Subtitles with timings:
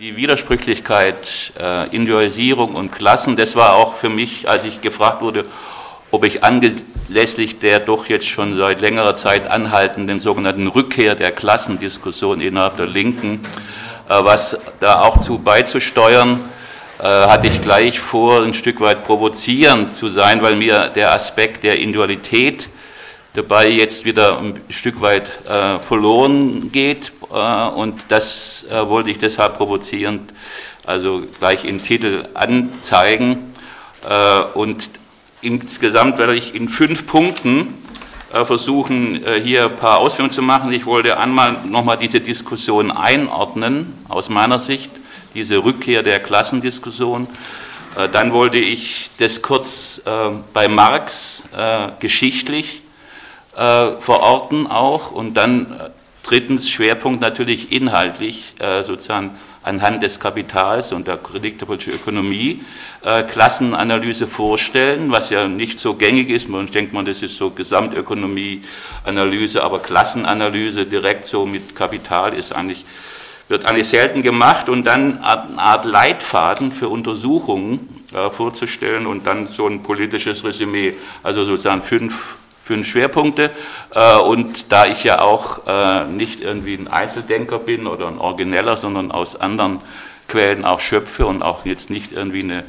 [0.00, 5.44] Die Widersprüchlichkeit, äh, Individualisierung und Klassen, das war auch für mich, als ich gefragt wurde,
[6.12, 12.40] ob ich anlässlich der doch jetzt schon seit längerer Zeit anhaltenden sogenannten Rückkehr der Klassendiskussion
[12.40, 13.44] innerhalb der Linken,
[14.08, 16.44] äh, was da auch zu beizusteuern,
[17.00, 21.64] äh, hatte ich gleich vor, ein Stück weit provozierend zu sein, weil mir der Aspekt
[21.64, 22.68] der Individualität
[23.34, 27.10] dabei jetzt wieder ein Stück weit äh, verloren geht.
[27.32, 30.32] Äh, und das äh, wollte ich deshalb provozierend
[30.86, 33.50] also gleich im Titel anzeigen.
[34.08, 34.88] Äh, und
[35.42, 37.74] insgesamt werde ich in fünf Punkten
[38.30, 40.70] versuchen, hier ein paar Ausführungen zu machen.
[40.70, 44.90] Ich wollte einmal nochmal diese Diskussion einordnen, aus meiner Sicht,
[45.32, 47.26] diese Rückkehr der Klassendiskussion.
[48.12, 50.02] Dann wollte ich das kurz
[50.52, 51.44] bei Marx
[52.00, 52.82] geschichtlich
[53.54, 55.90] verorten auch und dann
[56.28, 59.30] drittens Schwerpunkt natürlich inhaltlich äh, sozusagen
[59.62, 62.60] anhand des Kapitals und der Kritik der politischen Ökonomie.
[63.02, 66.48] Äh, Klassenanalyse vorstellen, was ja nicht so gängig ist.
[66.48, 72.84] Man denkt man, das ist so Gesamtökonomieanalyse, aber Klassenanalyse direkt so mit Kapital ist eigentlich
[73.48, 74.68] wird eigentlich selten gemacht.
[74.68, 80.94] Und dann eine Art Leitfaden für Untersuchungen äh, vorzustellen und dann so ein politisches Resümee,
[81.22, 82.36] also sozusagen fünf
[82.68, 83.50] fünf Schwerpunkte.
[83.94, 88.76] Äh, und da ich ja auch äh, nicht irgendwie ein Einzeldenker bin oder ein Origineller,
[88.76, 89.80] sondern aus anderen
[90.28, 92.64] Quellen auch schöpfe und auch jetzt nicht irgendwie eine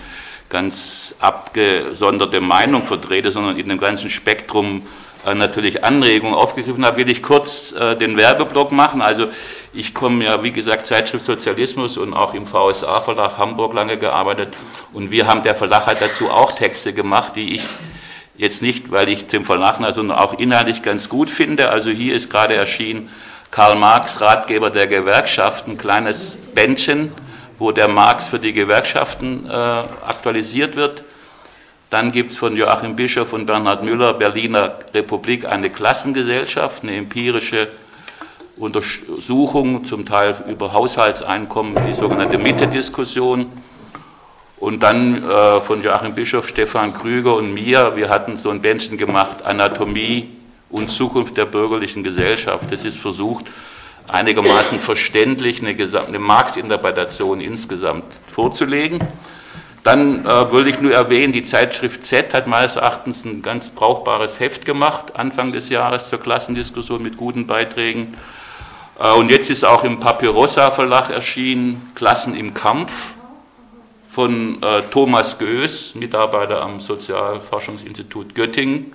[0.47, 4.87] ganz abgesonderte Meinung vertrete, sondern in dem ganzen Spektrum
[5.25, 9.01] äh, natürlich Anregungen aufgegriffen habe, will ich kurz den Werbeblock machen.
[9.01, 9.27] Also
[9.73, 14.53] ich komme ja, wie gesagt, Zeitschrift Sozialismus und auch im VSA Verlag Hamburg lange gearbeitet
[14.93, 17.63] und wir haben, der Verlag hat dazu auch Texte gemacht, die ich
[18.39, 21.71] Jetzt nicht, weil ich Tim von Lachner, sondern auch inhaltlich ganz gut finde.
[21.71, 23.09] Also hier ist gerade erschienen
[23.51, 27.11] Karl Marx, Ratgeber der Gewerkschaften, ein kleines Bändchen,
[27.57, 31.03] wo der Marx für die Gewerkschaften äh, aktualisiert wird.
[31.89, 37.67] Dann gibt es von Joachim Bischof und Bernhard Müller Berliner Republik eine Klassengesellschaft, eine empirische
[38.55, 43.47] Untersuchung, zum Teil über Haushaltseinkommen, die sogenannte Mitte-Diskussion.
[44.59, 48.97] Und dann äh, von Joachim Bischof, Stefan Krüger und mir, wir hatten so ein Bändchen
[48.97, 50.29] gemacht, Anatomie
[50.69, 52.69] und Zukunft der bürgerlichen Gesellschaft.
[52.69, 53.45] Das ist versucht,
[54.07, 55.75] einigermaßen verständlich eine,
[56.05, 58.99] eine Marx-Interpretation insgesamt vorzulegen.
[59.83, 64.41] Dann äh, würde ich nur erwähnen, die Zeitschrift Z hat meines Erachtens ein ganz brauchbares
[64.41, 68.13] Heft gemacht, Anfang des Jahres zur Klassendiskussion mit guten Beiträgen.
[68.99, 73.15] Äh, und jetzt ist auch im Papyrossa Verlag erschienen, Klassen im Kampf
[74.09, 78.93] von äh, Thomas Goes, Mitarbeiter am Sozialforschungsinstitut Göttingen.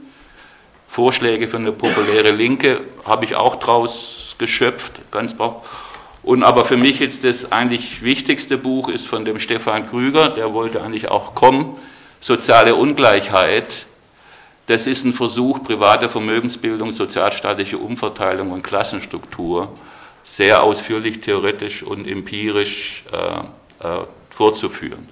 [0.89, 5.35] Vorschläge für eine populäre Linke habe ich auch draus geschöpft, ganz
[6.23, 10.55] und aber für mich jetzt das eigentlich wichtigste Buch ist von dem Stefan Krüger, der
[10.55, 11.77] wollte eigentlich auch kommen,
[12.25, 13.85] Soziale Ungleichheit.
[14.65, 19.69] Das ist ein Versuch, private Vermögensbildung, sozialstaatliche Umverteilung und Klassenstruktur
[20.23, 25.09] sehr ausführlich theoretisch und empirisch äh, äh, vorzuführen.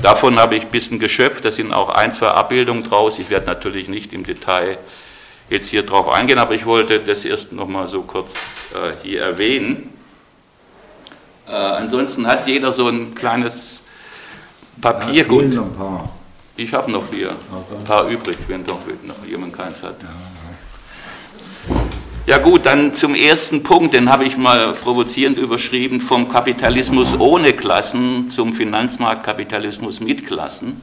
[0.00, 3.18] Davon habe ich ein bisschen geschöpft, da sind auch ein, zwei Abbildungen draus.
[3.18, 4.78] Ich werde natürlich nicht im Detail
[5.50, 9.92] jetzt hier drauf eingehen, aber ich wollte das erst nochmal so kurz äh, hier erwähnen.
[11.46, 13.82] Äh, ansonsten hat jeder so ein kleines
[14.80, 15.54] Papiergut.
[15.54, 16.08] Ja,
[16.56, 20.02] ich habe noch hier ein paar übrig, wenn doch noch jemand keins hat.
[20.02, 20.08] Ja.
[22.24, 27.52] Ja gut, dann zum ersten Punkt, den habe ich mal provozierend überschrieben, vom Kapitalismus ohne
[27.52, 30.80] Klassen zum Finanzmarktkapitalismus mit Klassen.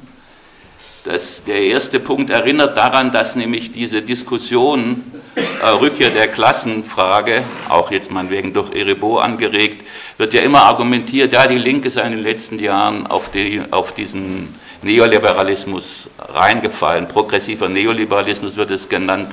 [1.05, 5.01] Das, der erste Punkt erinnert daran, dass nämlich diese Diskussion
[5.35, 11.47] äh, Rückkehr der Klassenfrage, auch jetzt meinetwegen durch Erebo angeregt, wird ja immer argumentiert, ja,
[11.47, 14.49] die Linke sei in den letzten Jahren auf, die, auf diesen
[14.81, 17.07] Neoliberalismus reingefallen.
[17.07, 19.29] Progressiver Neoliberalismus wird es genannt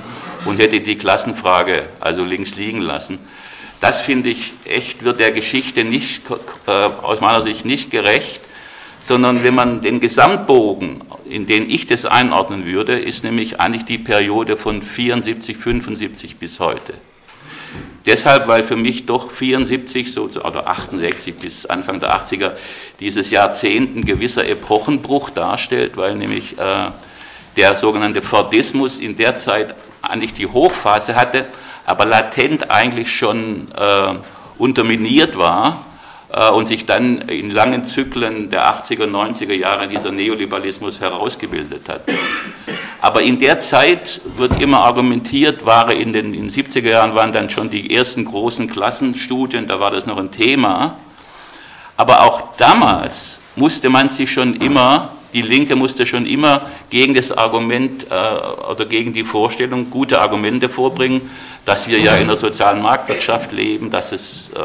[0.47, 3.19] und hätte die Klassenfrage also links liegen lassen.
[3.79, 6.23] Das finde ich echt, wird der Geschichte nicht,
[6.65, 8.41] äh, aus meiner Sicht nicht gerecht,
[9.01, 13.99] sondern wenn man den Gesamtbogen, in den ich das einordnen würde, ist nämlich eigentlich die
[13.99, 16.95] Periode von 74, 75 bis heute.
[18.05, 22.53] Deshalb, weil für mich doch 74 so, oder 68 bis Anfang der 80er
[22.99, 26.91] dieses Jahrzehnt ein gewisser Epochenbruch darstellt, weil nämlich äh,
[27.57, 29.75] der sogenannte Fordismus in der Zeit
[30.09, 31.45] eigentlich die Hochphase hatte,
[31.85, 34.15] aber latent eigentlich schon äh,
[34.57, 35.85] unterminiert war
[36.31, 42.01] äh, und sich dann in langen Zyklen der 80er, 90er Jahre dieser Neoliberalismus herausgebildet hat.
[43.01, 47.31] Aber in der Zeit wird immer argumentiert, war in den, in den 70er Jahren waren
[47.31, 50.97] dann schon die ersten großen Klassenstudien, da war das noch ein Thema.
[51.95, 57.31] Aber auch damals musste man sich schon immer, die Linke musste schon immer gegen das
[57.31, 61.29] Argument äh, oder gegen die Vorstellung gute Argumente vorbringen,
[61.65, 64.59] dass wir ja in der sozialen Marktwirtschaft leben, dass es äh,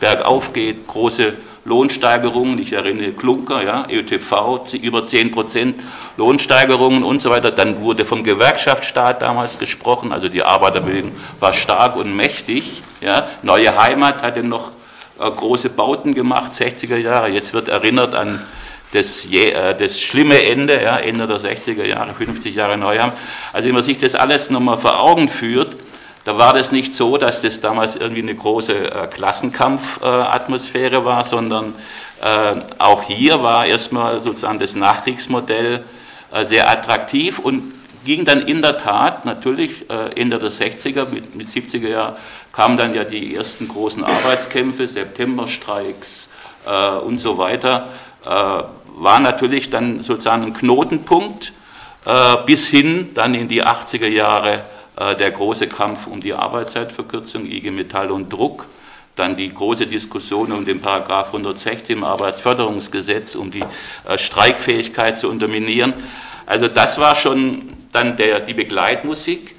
[0.00, 1.34] bergauf geht, große
[1.64, 5.78] Lohnsteigerungen, ich erinnere Klunker, ja, ÖTV, über 10 Prozent
[6.16, 7.50] Lohnsteigerungen und so weiter.
[7.50, 12.82] Dann wurde vom Gewerkschaftsstaat damals gesprochen, also die Arbeiterbewegung war stark und mächtig.
[13.00, 13.28] Ja.
[13.42, 14.70] Neue Heimat hatte noch
[15.18, 17.28] äh, große Bauten gemacht, 60er Jahre.
[17.28, 18.40] Jetzt wird erinnert an
[18.92, 23.16] das, äh, das schlimme Ende, ja, Ende der 60er Jahre, 50 Jahre Neuheimat.
[23.52, 25.76] Also wenn man sich das alles nochmal vor Augen führt,
[26.24, 31.74] da war das nicht so, dass das damals irgendwie eine große äh, Klassenkampfatmosphäre war, sondern
[32.20, 35.84] äh, auch hier war erstmal sozusagen das Nachkriegsmodell
[36.32, 37.72] äh, sehr attraktiv und
[38.04, 42.16] ging dann in der Tat natürlich äh, Ende der 60er, mit, mit 70er Jahren
[42.52, 46.28] kamen dann ja die ersten großen Arbeitskämpfe, Septemberstreiks
[46.66, 47.88] äh, und so weiter,
[49.00, 51.52] war natürlich dann sozusagen ein Knotenpunkt
[52.46, 54.62] bis hin dann in die 80er Jahre
[55.00, 58.66] äh, der große Kampf um die Arbeitszeitverkürzung, IG Metall und Druck,
[59.16, 63.64] dann die große Diskussion um den Paragraph 116 im Arbeitsförderungsgesetz, um die
[64.06, 65.94] äh, Streikfähigkeit zu unterminieren.
[66.44, 69.56] Also das war schon dann der, die Begleitmusik.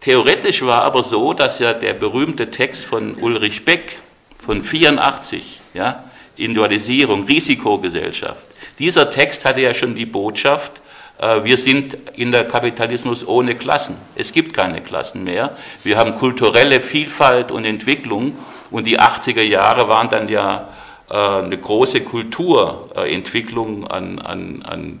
[0.00, 3.98] Theoretisch war aber so, dass ja der berühmte Text von Ulrich Beck
[4.38, 6.04] von 84, ja,
[6.44, 8.46] Individualisierung, Risikogesellschaft,
[8.78, 10.80] dieser Text hatte ja schon die Botschaft,
[11.20, 13.96] äh, wir sind in der Kapitalismus ohne Klassen.
[14.16, 15.56] Es gibt keine Klassen mehr.
[15.84, 18.36] Wir haben kulturelle Vielfalt und Entwicklung
[18.70, 20.70] und die 80er Jahre waren dann ja
[21.10, 25.00] äh, eine große Kulturentwicklung an, an, an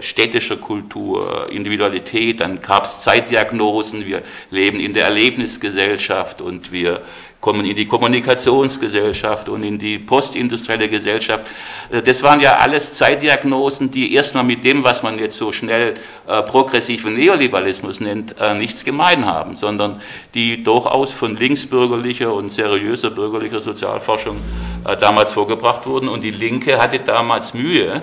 [0.00, 7.00] städtischer Kultur, Individualität, dann gab es Zeitdiagnosen, wir leben in der Erlebnisgesellschaft und wir
[7.46, 11.46] kommen in die Kommunikationsgesellschaft und in die postindustrielle Gesellschaft.
[11.90, 15.94] Äh, das waren ja alles Zeitdiagnosen, die erstmal mit dem, was man jetzt so schnell
[16.26, 20.00] äh, progressiven Neoliberalismus nennt, äh, nichts gemein haben, sondern
[20.34, 24.38] die durchaus von linksbürgerlicher und seriöser bürgerlicher Sozialforschung
[24.84, 26.08] äh, damals vorgebracht wurden.
[26.08, 28.02] Und die Linke hatte damals Mühe,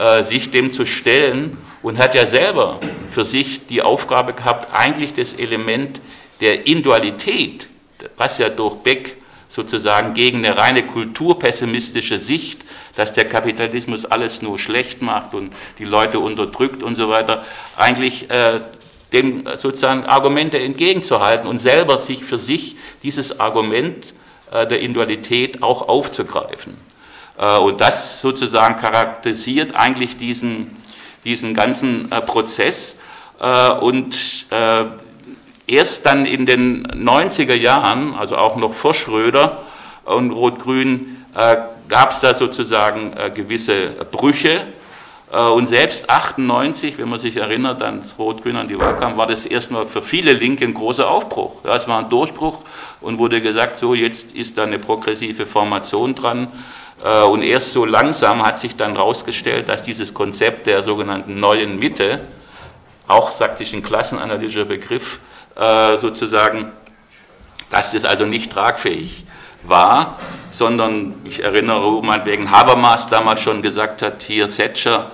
[0.00, 2.80] äh, sich dem zu stellen und hat ja selber
[3.10, 6.00] für sich die Aufgabe gehabt, eigentlich das Element
[6.40, 7.66] der Individualität,
[8.16, 9.18] was ja durch Beck
[9.50, 12.64] sozusagen gegen eine reine kulturpessimistische Sicht,
[12.96, 17.44] dass der Kapitalismus alles nur schlecht macht und die Leute unterdrückt und so weiter,
[17.76, 18.60] eigentlich äh,
[19.12, 24.14] dem sozusagen Argumente entgegenzuhalten und selber sich für sich dieses Argument
[24.50, 26.89] äh, der Individualität auch aufzugreifen.
[27.40, 30.76] Äh, und das sozusagen charakterisiert eigentlich diesen,
[31.24, 32.98] diesen ganzen äh, Prozess.
[33.40, 34.46] Äh, und
[35.66, 39.62] erst dann in den 90er Jahren, also auch noch vor Schröder
[40.04, 41.24] und Rot-Grün,
[41.88, 44.62] gab es da sozusagen gewisse Brüche.
[45.30, 49.46] Und selbst 98, wenn man sich erinnert an Rot-Grün an die Wahl kam, war das
[49.46, 51.64] erstmal für viele Linke ein großer Aufbruch.
[51.64, 52.64] Ja, es war ein Durchbruch
[53.00, 56.48] und wurde gesagt, so jetzt ist da eine progressive Formation dran.
[57.04, 61.78] Äh, und erst so langsam hat sich dann herausgestellt, dass dieses Konzept der sogenannten neuen
[61.78, 62.20] Mitte,
[63.08, 65.20] auch sagt sich ein klassenanalytischer Begriff,
[65.56, 66.72] äh, sozusagen,
[67.70, 69.24] dass das also nicht tragfähig
[69.62, 70.18] war,
[70.50, 75.10] sondern ich erinnere, wo man wegen Habermas damals schon gesagt hat, hier Thatcher,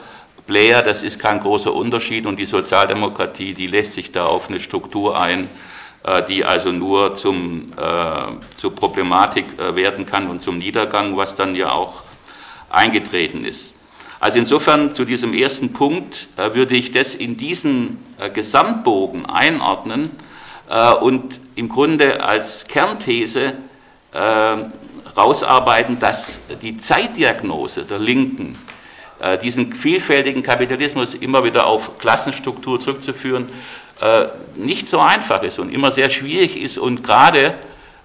[0.47, 4.61] Blair, das ist kein großer Unterschied und die Sozialdemokratie, die lässt sich da auf eine
[4.61, 5.49] Struktur ein,
[6.29, 11.57] die also nur zum, äh, zur Problematik äh, werden kann und zum Niedergang, was dann
[11.57, 12.03] ja auch
[12.71, 13.75] eingetreten ist.
[14.21, 20.11] Also insofern zu diesem ersten Punkt äh, würde ich das in diesen äh, Gesamtbogen einordnen
[20.71, 23.55] äh, und im Grunde als Kernthese
[25.15, 28.57] rausarbeiten, dass die Zeitdiagnose der Linken
[29.43, 33.77] diesen vielfältigen Kapitalismus immer wieder auf Klassenstruktur zurückzuführen, äh,
[34.57, 37.55] nicht so einfach ist und immer sehr schwierig ist und gerade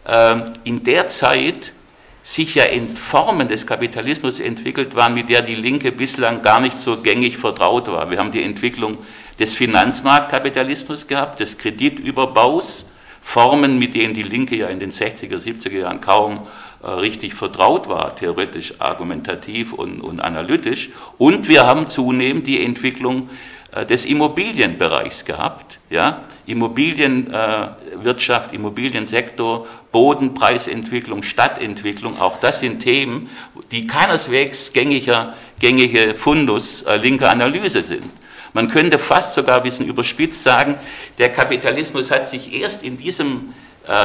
[0.05, 1.73] äh, in der Zeit
[2.23, 6.79] sich ja in Formen des Kapitalismus entwickelt waren, mit der die Linke bislang gar nicht
[6.79, 8.09] so gängig vertraut war.
[8.11, 8.99] Wir haben die Entwicklung
[9.39, 12.87] des Finanzmarktkapitalismus gehabt, des Kreditüberbaus,
[13.23, 16.47] Formen, mit denen die Linke ja in den 60er, 70er Jahren kaum
[16.83, 20.89] äh, richtig vertraut war, theoretisch, argumentativ und, und analytisch.
[21.19, 23.33] Und wir haben zunehmend die Entwicklung äh,
[23.89, 25.79] des Immobilienbereichs gehabt.
[25.89, 26.21] Ja?
[26.45, 33.29] Immobilienwirtschaft, äh, Immobiliensektor, Bodenpreisentwicklung, Stadtentwicklung, auch das sind Themen,
[33.71, 38.05] die keineswegs gängiger, gängige Fundus äh, linker Analyse sind.
[38.53, 40.75] Man könnte fast sogar ein bisschen überspitzt sagen,
[41.17, 43.53] der Kapitalismus hat sich erst in diesem äh,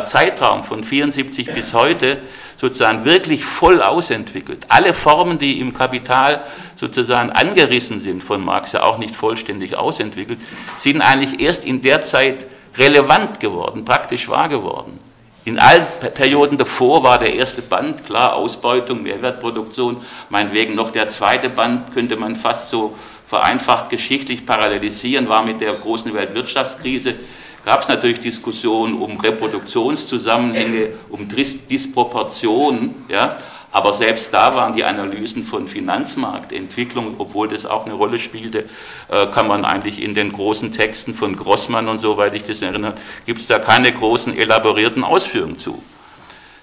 [0.04, 2.18] Zeitraum von 74 bis heute
[2.56, 4.64] sozusagen wirklich voll ausentwickelt.
[4.68, 6.42] Alle Formen, die im Kapital
[6.75, 10.40] sozusagen angerissen sind von Marx, ja auch nicht vollständig ausentwickelt,
[10.76, 12.47] sind eigentlich erst in der Zeit
[12.78, 14.99] relevant geworden, praktisch wahr geworden.
[15.45, 21.49] In allen Perioden davor war der erste Band, klar, Ausbeutung, Mehrwertproduktion, meinetwegen noch der zweite
[21.49, 22.97] Band, könnte man fast so
[23.28, 27.14] vereinfacht geschichtlich parallelisieren, war mit der großen Weltwirtschaftskrise
[27.66, 33.37] gab es natürlich Diskussionen um Reproduktionszusammenhänge, um Disproportionen, ja,
[33.73, 38.66] aber selbst da waren die Analysen von Finanzmarktentwicklung, obwohl das auch eine Rolle spielte,
[39.08, 42.62] äh, kann man eigentlich in den großen Texten von Grossmann und so, soweit ich das
[42.62, 42.94] erinnere,
[43.26, 45.82] gibt es da keine großen elaborierten Ausführungen zu.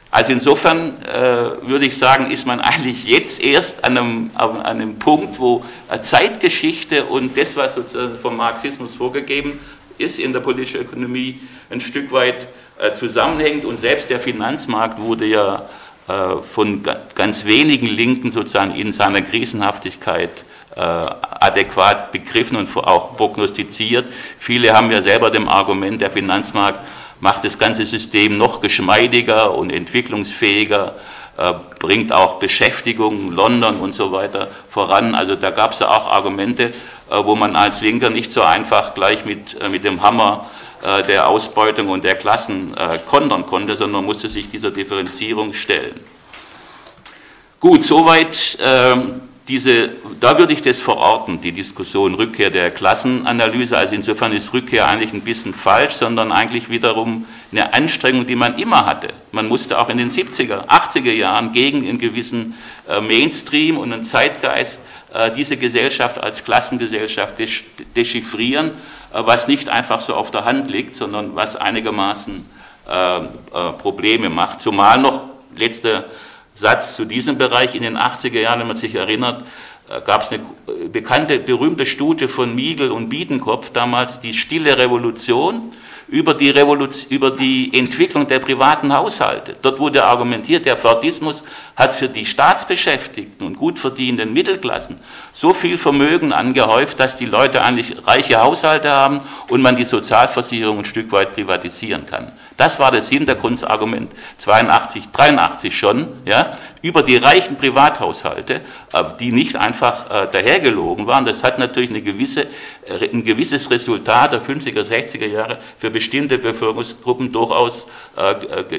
[0.10, 5.00] Also insofern äh, würde ich sagen, ist man eigentlich jetzt erst an einem, an einem
[5.00, 5.66] Punkt, wo
[6.02, 9.60] Zeitgeschichte und das, was sozusagen vom Marxismus vorgegeben
[9.98, 12.48] ist in der politischen Ökonomie ein Stück weit
[12.80, 15.68] äh, zusammenhängt und selbst der Finanzmarkt wurde ja
[16.08, 16.82] äh, von
[17.16, 20.46] ganz wenigen Linken sozusagen in seiner Krisenhaftigkeit
[20.76, 24.06] äh, adäquat begriffen und auch prognostiziert.
[24.38, 26.84] Viele haben ja selber dem Argument, der Finanzmarkt
[27.20, 30.96] macht das ganze System noch geschmeidiger und entwicklungsfähiger,
[31.38, 35.16] äh, bringt auch Beschäftigung, London und so weiter voran.
[35.16, 36.72] Also da gab es ja auch Argumente,
[37.24, 40.50] wo man als Linker nicht so einfach gleich mit, äh, mit dem Hammer
[40.82, 42.74] äh, der Ausbeutung und der Klassen
[43.06, 46.00] kontern konnte, sondern musste sich dieser Differenzierung stellen.
[47.60, 49.90] Gut, soweit ähm, diese,
[50.20, 53.78] da würde ich das verorten, die Diskussion Rückkehr der Klassenanalyse.
[53.78, 58.58] Also insofern ist Rückkehr eigentlich ein bisschen falsch, sondern eigentlich wiederum eine Anstrengung, die man
[58.58, 59.10] immer hatte.
[59.32, 62.56] Man musste auch in den 70er, 80er Jahren gegen einen gewissen
[63.02, 65.03] Mainstream und einen Zeitgeist äh,
[65.36, 67.36] diese Gesellschaft als Klassengesellschaft
[67.96, 68.72] dechiffrieren,
[69.14, 72.46] äh, was nicht einfach so auf der Hand liegt, sondern was einigermaßen
[72.88, 73.20] äh,
[73.78, 74.60] Probleme macht.
[74.60, 75.22] Zumal noch,
[75.56, 76.06] letzter
[76.56, 79.44] Satz zu diesem Bereich, in den 80er Jahren, wenn man sich erinnert,
[80.06, 80.44] gab es eine
[80.90, 85.72] bekannte, berühmte Studie von Miegel und Biedenkopf, damals die Stille Revolution
[86.08, 89.56] über die, Revolution, über die Entwicklung der privaten Haushalte.
[89.62, 91.44] Dort wurde argumentiert, der Fordismus
[91.76, 94.98] hat für die Staatsbeschäftigten und gut verdienenden Mittelklassen
[95.32, 99.18] so viel Vermögen angehäuft, dass die Leute eigentlich reiche Haushalte haben
[99.50, 102.32] und man die Sozialversicherung ein Stück weit privatisieren kann.
[102.58, 108.56] Das war das Hintergrundargument 82, 83 schon, ja, über die reichen Privathaushalte,
[108.92, 111.26] äh, die nicht einfach äh, dahergelogen waren.
[111.26, 112.44] Das hat natürlich eine gewisse,
[112.86, 117.88] äh, ein gewisses Resultat der 50er, 60er Jahre für bestimmte Bevölkerungsgruppen durchaus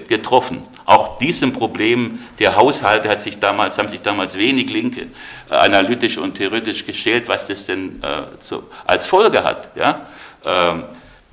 [0.08, 0.62] getroffen.
[0.84, 5.06] Auch diesem Problem der Haushalte hat sich damals, haben sich damals wenig Linke
[5.48, 8.00] analytisch und theoretisch gestellt, was das denn
[8.86, 9.68] als Folge hat.
[9.76, 10.06] Ja?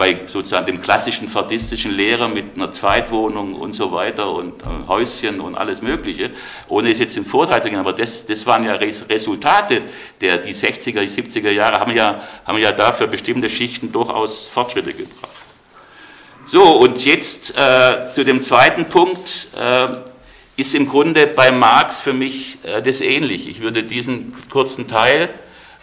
[0.02, 5.40] Bei sozusagen dem klassischen fadistischen Lehrer mit einer Zweitwohnung und so weiter und äh, Häuschen
[5.40, 6.32] und alles Mögliche,
[6.70, 9.84] ohne es jetzt in Vorteil zu gehen, aber das, das waren ja Res Resultate
[10.20, 14.92] der die 60er, 70er Jahre, haben ja, haben ja da für bestimmte Schichten durchaus Fortschritte
[14.92, 15.30] gebracht.
[16.48, 19.88] So, und jetzt äh, zu dem zweiten Punkt, äh,
[20.60, 23.48] ist im Grunde bei Marx für mich äh, das ähnlich.
[23.48, 25.30] Ich würde diesen kurzen Teil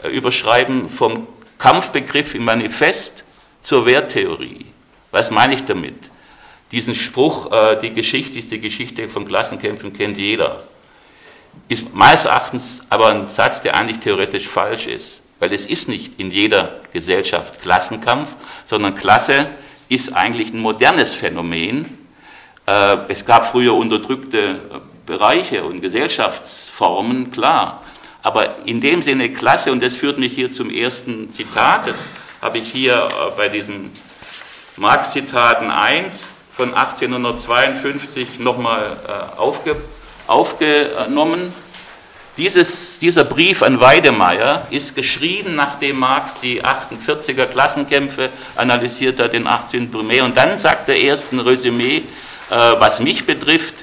[0.02, 3.24] äh, überschreiben vom Kampfbegriff im Manifest
[3.60, 4.66] zur Werttheorie.
[5.10, 5.94] Was meine ich damit?
[6.70, 10.62] Diesen Spruch, äh, die Geschichte ist die Geschichte von Klassenkämpfen, kennt jeder.
[11.68, 15.22] Ist meines Erachtens aber ein Satz, der eigentlich theoretisch falsch ist.
[15.40, 18.28] Weil es ist nicht in jeder Gesellschaft Klassenkampf,
[18.64, 19.46] sondern Klasse
[19.88, 21.98] ist eigentlich ein modernes Phänomen.
[22.66, 24.60] Äh, es gab früher unterdrückte
[25.06, 27.82] Bereiche und Gesellschaftsformen, klar.
[28.22, 32.10] Aber in dem Sinne Klasse, und das führt mich hier zum ersten Zitat, das
[32.40, 33.92] habe ich hier äh, bei diesen
[34.76, 39.76] Marx-Zitaten 1 von 1852 nochmal äh, aufge,
[40.26, 41.52] aufgenommen.
[42.36, 49.48] Dieses, dieser Brief an Weidemeier ist geschrieben, nachdem Marx die 48er Klassenkämpfe analysiert hat, den
[49.48, 49.90] 18.
[49.90, 50.24] Primär.
[50.24, 52.02] Und dann sagt er erst ein Resümee, äh,
[52.50, 53.74] was mich betrifft,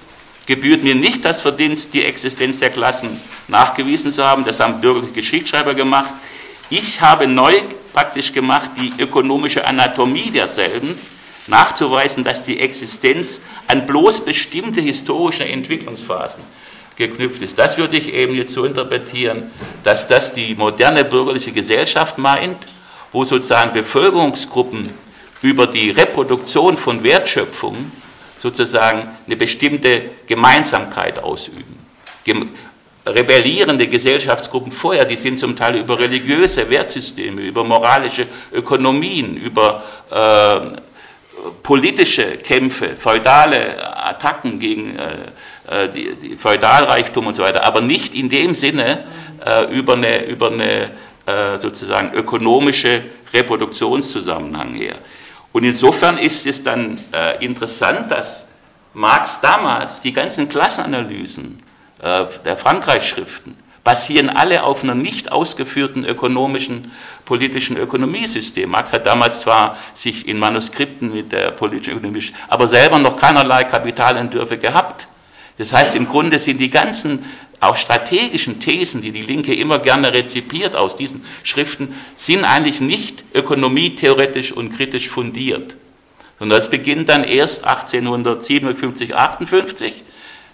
[0.46, 3.20] gebührt mir nicht das Verdienst, die Existenz der Klassen
[3.50, 4.46] nachgewiesen zu haben.
[4.46, 6.12] Das haben bürgerliche Geschichtsschreiber gemacht.
[6.70, 7.62] Ich habe neu
[7.96, 11.00] praktisch gemacht, die ökonomische Anatomie derselben,
[11.48, 16.44] nachzuweisen, dass die Existenz an bloß bestimmte historische Entwicklungsphasen
[16.98, 17.58] geknüpft ist.
[17.58, 19.50] Das würde ich eben jetzt so interpretieren,
[19.84, 22.58] dass das die moderne bürgerliche Gesellschaft meint,
[23.14, 24.90] wo sozusagen Bevölkerungsgruppen
[25.42, 27.92] über die Reproduktion von Wertschöpfung
[28.38, 31.80] sozusagen eine bestimmte Gemeinsamkeit ausüben
[33.06, 40.82] rebellierende Gesellschaftsgruppen vorher, die sind zum Teil über religiöse Wertsysteme, über moralische Ökonomien, über äh,
[41.62, 48.30] politische Kämpfe, feudale Attacken gegen äh, die, die Feudalreichtum und so weiter, aber nicht in
[48.30, 49.04] dem Sinne
[49.46, 50.90] äh, über eine, über eine
[51.26, 54.96] äh, sozusagen ökonomische Reproduktionszusammenhang her.
[55.52, 58.48] Und insofern ist es dann äh, interessant, dass
[58.94, 61.65] Marx damals die ganzen Klassenanalysen äh,
[62.02, 66.92] der Frankreich-Schriften basieren alle auf einer nicht ausgeführten ökonomischen,
[67.24, 68.70] politischen Ökonomiesystem.
[68.70, 73.64] Marx hat damals zwar sich in Manuskripten mit der politischen Ökonomie, aber selber noch keinerlei
[73.64, 75.08] Kapitalentwürfe gehabt.
[75.60, 77.24] Das heißt, im Grunde sind die ganzen
[77.60, 83.24] auch strategischen Thesen, die die Linke immer gerne rezipiert aus diesen Schriften, sind eigentlich nicht
[83.34, 85.78] ökonomietheoretisch und kritisch fundiert.
[86.40, 90.04] Sondern das beginnt dann erst 1857, 58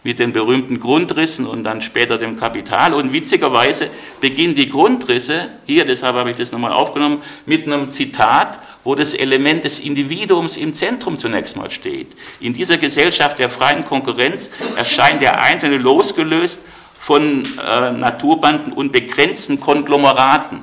[0.03, 2.93] mit den berühmten Grundrissen und dann später dem Kapital.
[2.93, 3.89] Und witzigerweise
[4.19, 9.13] beginnen die Grundrisse, hier, deshalb habe ich das nochmal aufgenommen, mit einem Zitat, wo das
[9.13, 12.07] Element des Individuums im Zentrum zunächst mal steht.
[12.39, 16.61] In dieser Gesellschaft der freien Konkurrenz erscheint der Einzelne losgelöst
[16.99, 20.61] von äh, Naturbanden und begrenzten Konglomeraten.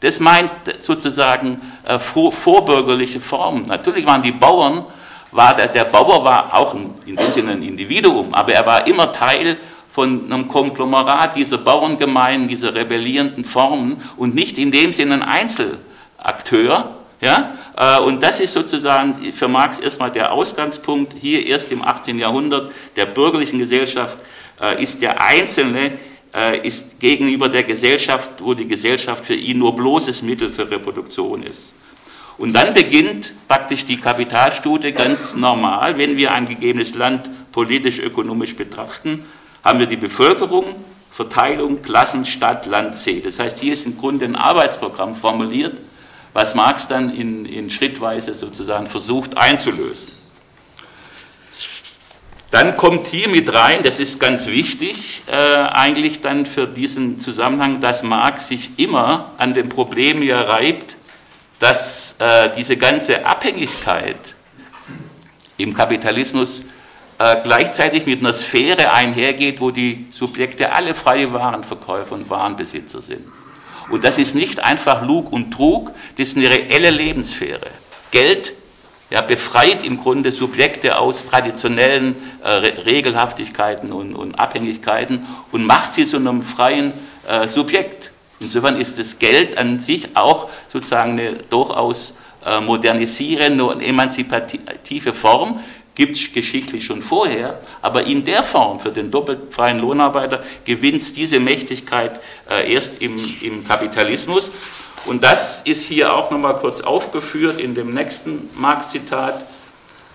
[0.00, 3.62] Das meint sozusagen äh, vor, vorbürgerliche Formen.
[3.62, 4.84] Natürlich waren die Bauern
[5.32, 8.86] war der, der Bauer war auch ein, in dem Sinne ein Individuum, aber er war
[8.86, 9.58] immer Teil
[9.92, 16.96] von einem Konglomerat dieser Bauerngemeinden, dieser rebellierenden Formen und nicht in dem Sinne ein Einzelakteur.
[17.20, 17.54] Ja?
[17.76, 21.14] Äh, und das ist sozusagen für Marx erstmal der Ausgangspunkt.
[21.18, 22.18] Hier erst im 18.
[22.18, 24.18] Jahrhundert der bürgerlichen Gesellschaft
[24.60, 25.92] äh, ist der Einzelne
[26.34, 31.42] äh, ist gegenüber der Gesellschaft, wo die Gesellschaft für ihn nur bloßes Mittel für Reproduktion
[31.42, 31.74] ist.
[32.38, 35.96] Und dann beginnt praktisch die Kapitalstudie ganz normal.
[35.96, 39.24] Wenn wir ein gegebenes Land politisch, ökonomisch betrachten,
[39.64, 40.76] haben wir die Bevölkerung,
[41.10, 43.20] Verteilung, Klassen, Stadt, Land, See.
[43.20, 45.78] Das heißt, hier ist im Grunde ein Arbeitsprogramm formuliert,
[46.34, 50.12] was Marx dann in, in Schrittweise sozusagen versucht einzulösen.
[52.50, 57.80] Dann kommt hier mit rein, das ist ganz wichtig, äh, eigentlich dann für diesen Zusammenhang,
[57.80, 60.96] dass Marx sich immer an dem Problem hier reibt,
[61.58, 64.16] dass äh, diese ganze Abhängigkeit
[65.56, 66.62] im Kapitalismus
[67.18, 73.24] äh, gleichzeitig mit einer Sphäre einhergeht, wo die Subjekte alle freie Warenverkäufer und Warenbesitzer sind.
[73.88, 77.70] Und das ist nicht einfach Lug und Trug, das ist eine reelle Lebenssphäre.
[78.10, 78.52] Geld
[79.10, 86.04] ja, befreit im Grunde Subjekte aus traditionellen äh, Regelhaftigkeiten und, und, Abhängigkeiten und macht sie
[86.04, 86.92] zu einem freien
[87.28, 88.10] äh, Subjekt.
[88.40, 95.60] Insofern ist das Geld an sich auch sozusagen eine durchaus äh, modernisierende und emanzipative Form,
[95.96, 101.16] gibt es geschichtlich schon vorher, aber in der Form für den doppelt freien Lohnarbeiter gewinnt
[101.16, 102.20] diese Mächtigkeit
[102.50, 104.52] äh, erst im, im Kapitalismus.
[105.06, 109.46] Und das ist hier auch nochmal kurz aufgeführt in dem nächsten Marx-Zitat.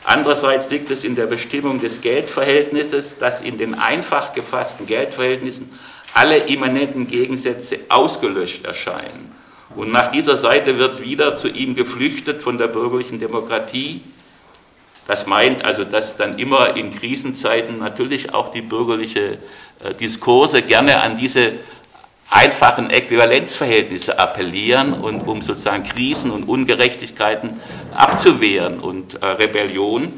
[0.03, 5.71] Andererseits liegt es in der Bestimmung des Geldverhältnisses, dass in den einfach gefassten Geldverhältnissen
[6.13, 9.35] alle immanenten Gegensätze ausgelöscht erscheinen.
[9.75, 14.01] Und nach dieser Seite wird wieder zu ihm geflüchtet von der bürgerlichen Demokratie.
[15.07, 19.39] Das meint also, dass dann immer in Krisenzeiten natürlich auch die bürgerliche
[19.83, 21.53] äh, Diskurse gerne an diese
[22.29, 27.59] einfachen Äquivalenzverhältnisse appellieren und um sozusagen Krisen und Ungerechtigkeiten
[27.93, 30.13] abzuwehren und äh, Rebellion.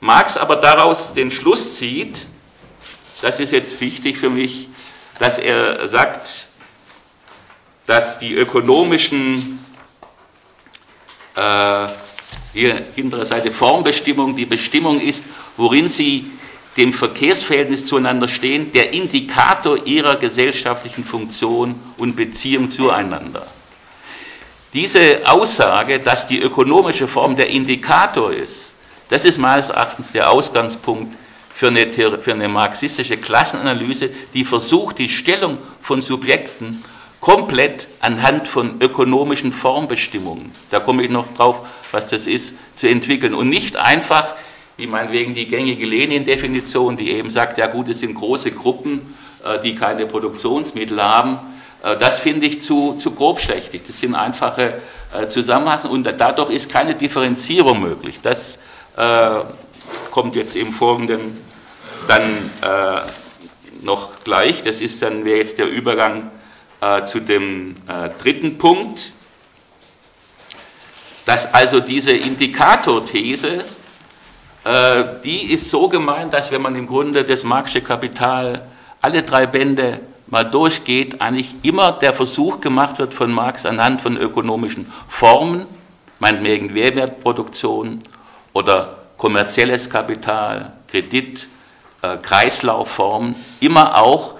[0.00, 2.26] Marx aber daraus den Schluss zieht,
[3.20, 4.68] das ist jetzt wichtig für mich,
[5.22, 6.48] dass er sagt,
[7.86, 9.60] dass die ökonomischen,
[11.36, 11.86] äh,
[12.52, 15.24] hier hintere Seite Formbestimmung, die Bestimmung ist,
[15.56, 16.28] worin sie
[16.76, 23.46] dem Verkehrsverhältnis zueinander stehen, der Indikator ihrer gesellschaftlichen Funktion und Beziehung zueinander.
[24.72, 28.74] Diese Aussage, dass die ökonomische Form der Indikator ist,
[29.08, 31.16] das ist meines Erachtens der Ausgangspunkt
[31.54, 36.82] für eine, für eine marxistische Klassenanalyse, die versucht, die Stellung von Subjekten
[37.20, 41.60] komplett anhand von ökonomischen Formbestimmungen, da komme ich noch drauf,
[41.92, 44.34] was das ist, zu entwickeln und nicht einfach,
[44.76, 49.60] wie meinetwegen die gängige Lenin-Definition, die eben sagt, ja gut, es sind große Gruppen, äh,
[49.60, 51.38] die keine Produktionsmittel haben,
[51.84, 53.82] äh, das finde ich zu, zu grobschlächtig.
[53.86, 54.80] Das sind einfache
[55.12, 58.18] äh, Zusammenhänge und dadurch ist keine Differenzierung möglich.
[58.22, 58.58] Das
[60.12, 61.38] kommt jetzt im Folgenden
[62.06, 63.00] dann äh,
[63.82, 64.62] noch gleich.
[64.62, 66.30] Das ist dann wäre jetzt der Übergang
[66.80, 69.12] äh, zu dem äh, dritten Punkt,
[71.24, 73.64] dass also diese Indikatorthese,
[74.64, 78.66] äh, die ist so gemeint, dass wenn man im Grunde das Marxische Kapital
[79.00, 84.18] alle drei Bände mal durchgeht, eigentlich immer der Versuch gemacht wird von Marx anhand von
[84.18, 85.66] ökonomischen Formen,
[86.18, 88.00] meinetwegen Mehrwertproduktion
[88.52, 91.46] oder kommerzielles Kapital, Kredit,
[92.02, 94.34] äh, Kreislaufformen, immer auch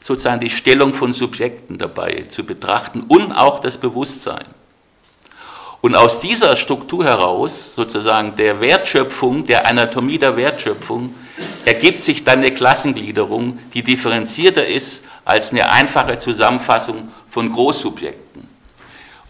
[0.00, 4.44] sozusagen die Stellung von Subjekten dabei zu betrachten und auch das Bewusstsein.
[5.80, 11.12] Und aus dieser Struktur heraus, sozusagen der Wertschöpfung, der Anatomie der Wertschöpfung,
[11.64, 18.47] ergibt sich dann eine Klassengliederung, die differenzierter ist als eine einfache Zusammenfassung von Großsubjekten.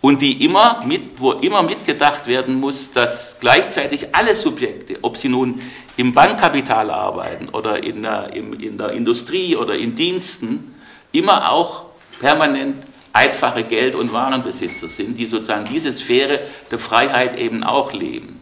[0.01, 5.29] Und die immer mit, wo immer mitgedacht werden muss, dass gleichzeitig alle Subjekte, ob sie
[5.29, 5.61] nun
[5.97, 10.77] im Bankkapital arbeiten oder in der, in der Industrie oder in Diensten,
[11.11, 11.87] immer auch
[12.21, 18.41] permanent einfache Geld- und Warenbesitzer sind, die sozusagen diese Sphäre der Freiheit eben auch leben.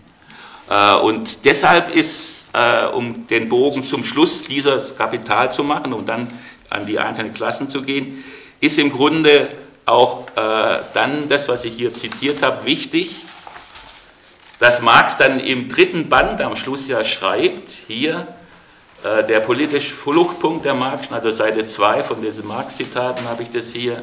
[0.68, 6.08] Äh, und deshalb ist, äh, um den Bogen zum Schluss dieses Kapital zu machen und
[6.08, 6.28] dann
[6.68, 8.24] an die einzelnen Klassen zu gehen,
[8.60, 9.48] ist im Grunde
[9.86, 13.16] auch äh, dann das, was ich hier zitiert habe, wichtig,
[14.58, 18.26] dass Marx dann im dritten Band am Schluss ja schreibt, hier,
[19.04, 24.00] der politische Fluchtpunkt der Marx, also Seite 2 von diesen Marx-Zitaten habe ich das hier,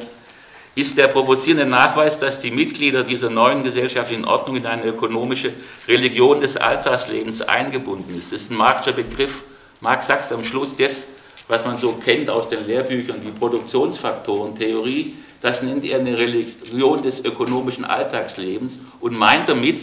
[0.74, 5.52] ist der provozierende Nachweis, dass die Mitglieder dieser neuen gesellschaftlichen Ordnung in eine ökonomische
[5.86, 8.32] Religion des Alltagslebens eingebunden ist.
[8.32, 9.44] Das ist ein Marxischer Begriff.
[9.80, 11.06] Marx sagt am Schluss das,
[11.46, 17.22] was man so kennt aus den Lehrbüchern, die Produktionsfaktorentheorie, das nennt er eine Religion des
[17.22, 19.82] ökonomischen Alltagslebens und meint damit,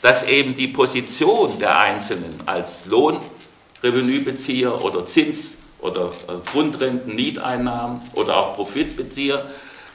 [0.00, 8.36] dass eben die Position der Einzelnen als Lohnrevenübezieher oder Zins- oder äh, Grundrenten, Mieteinnahmen oder
[8.36, 9.44] auch Profitbezieher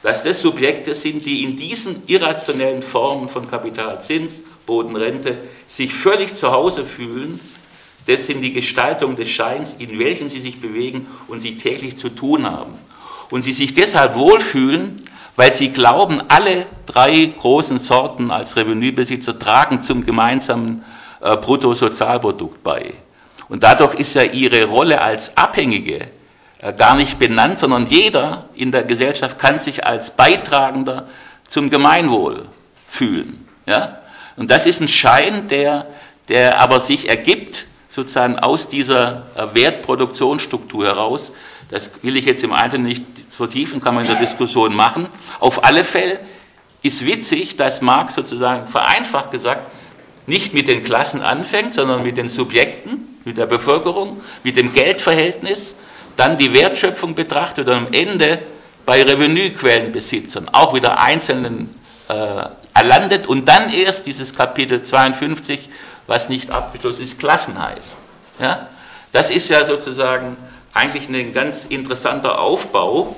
[0.02, 6.50] dass das Subjekte sind, die in diesen irrationellen Formen von Kapitalzins, Bodenrente sich völlig zu
[6.50, 7.38] Hause fühlen.
[8.08, 12.08] Das sind die Gestaltungen des Scheins, in welchen sie sich bewegen und sie täglich zu
[12.08, 12.74] tun haben.
[13.32, 15.02] Und sie sich deshalb wohlfühlen,
[15.36, 20.84] weil sie glauben, alle drei großen Sorten als Revenübesitzer tragen zum gemeinsamen
[21.22, 22.92] äh, Bruttosozialprodukt bei.
[23.48, 26.08] Und dadurch ist ja ihre Rolle als Abhängige
[26.60, 31.08] äh, gar nicht benannt, sondern jeder in der Gesellschaft kann sich als Beitragender
[31.48, 32.46] zum Gemeinwohl
[32.86, 33.48] fühlen.
[33.64, 33.98] Ja?
[34.36, 35.86] Und das ist ein Schein, der,
[36.28, 41.32] der aber sich ergibt sozusagen aus dieser äh, Wertproduktionsstruktur heraus.
[41.70, 45.06] Das will ich jetzt im Einzelnen nicht vertiefen, kann man in der Diskussion machen.
[45.40, 46.20] Auf alle Fälle
[46.82, 49.66] ist witzig, dass Marx sozusagen vereinfacht gesagt
[50.26, 55.76] nicht mit den Klassen anfängt, sondern mit den Subjekten, mit der Bevölkerung, mit dem Geldverhältnis
[56.16, 58.40] dann die Wertschöpfung betrachtet und am Ende
[58.84, 61.74] bei Revenuequellenbesitzern auch wieder einzelnen
[62.08, 62.14] äh,
[62.74, 65.68] erlandet und dann erst dieses Kapitel 52,
[66.06, 67.96] was nicht abgeschlossen ist, Klassen heißt.
[68.40, 68.68] Ja?
[69.12, 70.36] Das ist ja sozusagen
[70.74, 73.16] eigentlich ein ganz interessanter Aufbau.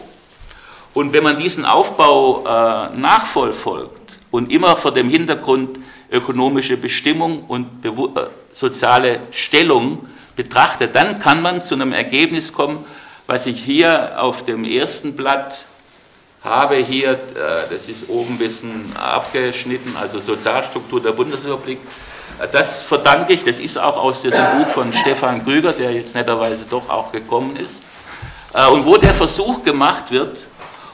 [0.93, 5.79] Und wenn man diesen Aufbau äh, nachvollfolgt und immer vor dem Hintergrund
[6.11, 7.91] ökonomische Bestimmung und äh,
[8.53, 12.85] soziale Stellung betrachtet, dann kann man zu einem Ergebnis kommen,
[13.27, 15.67] was ich hier auf dem ersten Blatt
[16.43, 17.17] habe, hier, äh,
[17.71, 21.79] das ist oben ein bisschen abgeschnitten, also Sozialstruktur der Bundesrepublik.
[22.53, 26.67] Das verdanke ich, das ist auch aus diesem Buch von Stefan Krüger, der jetzt netterweise
[26.69, 27.85] doch auch gekommen ist.
[28.53, 30.47] Äh, und wo der Versuch gemacht wird,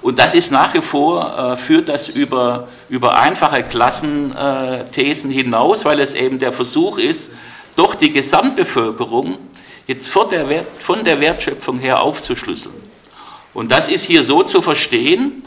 [0.03, 6.01] und das ist nach wie vor, äh, führt das über, über einfache Klassenthesen hinaus, weil
[6.01, 7.33] es eben der Versuch ist,
[7.77, 9.39] doch die Gesamtbevölkerung
[9.87, 12.75] jetzt von der, Wert, von der Wertschöpfung her aufzuschlüsseln.
[13.53, 15.45] Und das ist hier so zu verstehen,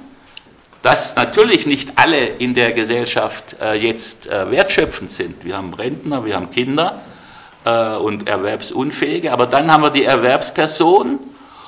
[0.84, 5.46] dass natürlich nicht alle in der Gesellschaft äh, jetzt äh, wertschöpfend sind.
[5.46, 7.02] Wir haben Rentner, wir haben Kinder
[7.64, 11.20] äh, und Erwerbsunfähige, aber dann haben wir die Erwerbspersonen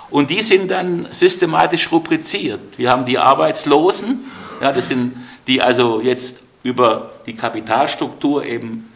[0.09, 2.77] und die sind dann systematisch rubriziert.
[2.77, 4.25] Wir haben die Arbeitslosen,
[4.61, 5.15] ja, das sind
[5.47, 8.91] die also jetzt über die Kapitalstruktur eben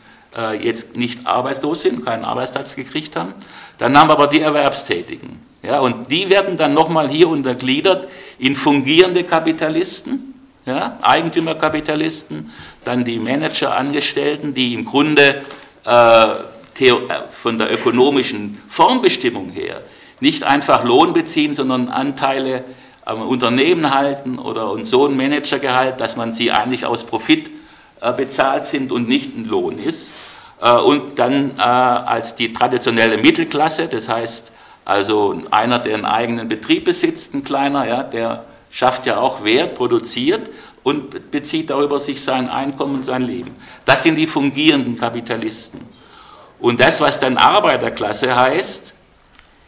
[0.61, 3.33] jetzt nicht arbeitslos sind, keinen Arbeitsplatz gekriegt haben.
[3.79, 5.39] Dann haben wir aber die Erwerbstätigen.
[5.61, 10.33] Ja, und die werden dann nochmal hier untergliedert in fungierende Kapitalisten,
[10.65, 12.51] ja, Eigentümerkapitalisten,
[12.85, 15.41] dann die Managerangestellten, die im Grunde
[15.85, 16.25] äh,
[16.79, 16.95] äh,
[17.31, 19.81] von der ökonomischen Formbestimmung her
[20.21, 22.63] nicht einfach Lohn beziehen, sondern Anteile
[23.05, 27.49] am Unternehmen halten oder und so ein Managergehalt, dass man sie eigentlich aus Profit
[28.01, 30.11] äh, bezahlt sind und nicht ein Lohn ist.
[30.61, 34.51] Äh, und dann äh, als die traditionelle Mittelklasse, das heißt
[34.89, 39.75] also einer, der einen eigenen Betrieb besitzt, ein kleiner, ja, der schafft ja auch Wert,
[39.75, 40.49] produziert
[40.83, 43.55] und bezieht darüber sich sein Einkommen und sein Leben.
[43.85, 45.81] Das sind die fungierenden Kapitalisten.
[46.59, 48.95] Und das, was dann Arbeiterklasse heißt,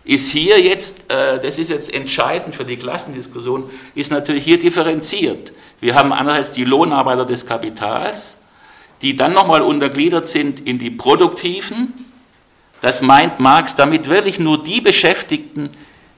[0.03, 5.53] ist hier jetzt, das ist jetzt entscheidend für die Klassendiskussion, ist natürlich hier differenziert.
[5.79, 8.37] Wir haben einerseits die Lohnarbeiter des Kapitals,
[9.03, 12.10] die dann nochmal untergliedert sind in die produktiven.
[12.81, 15.69] Das meint Marx damit wirklich nur die Beschäftigten,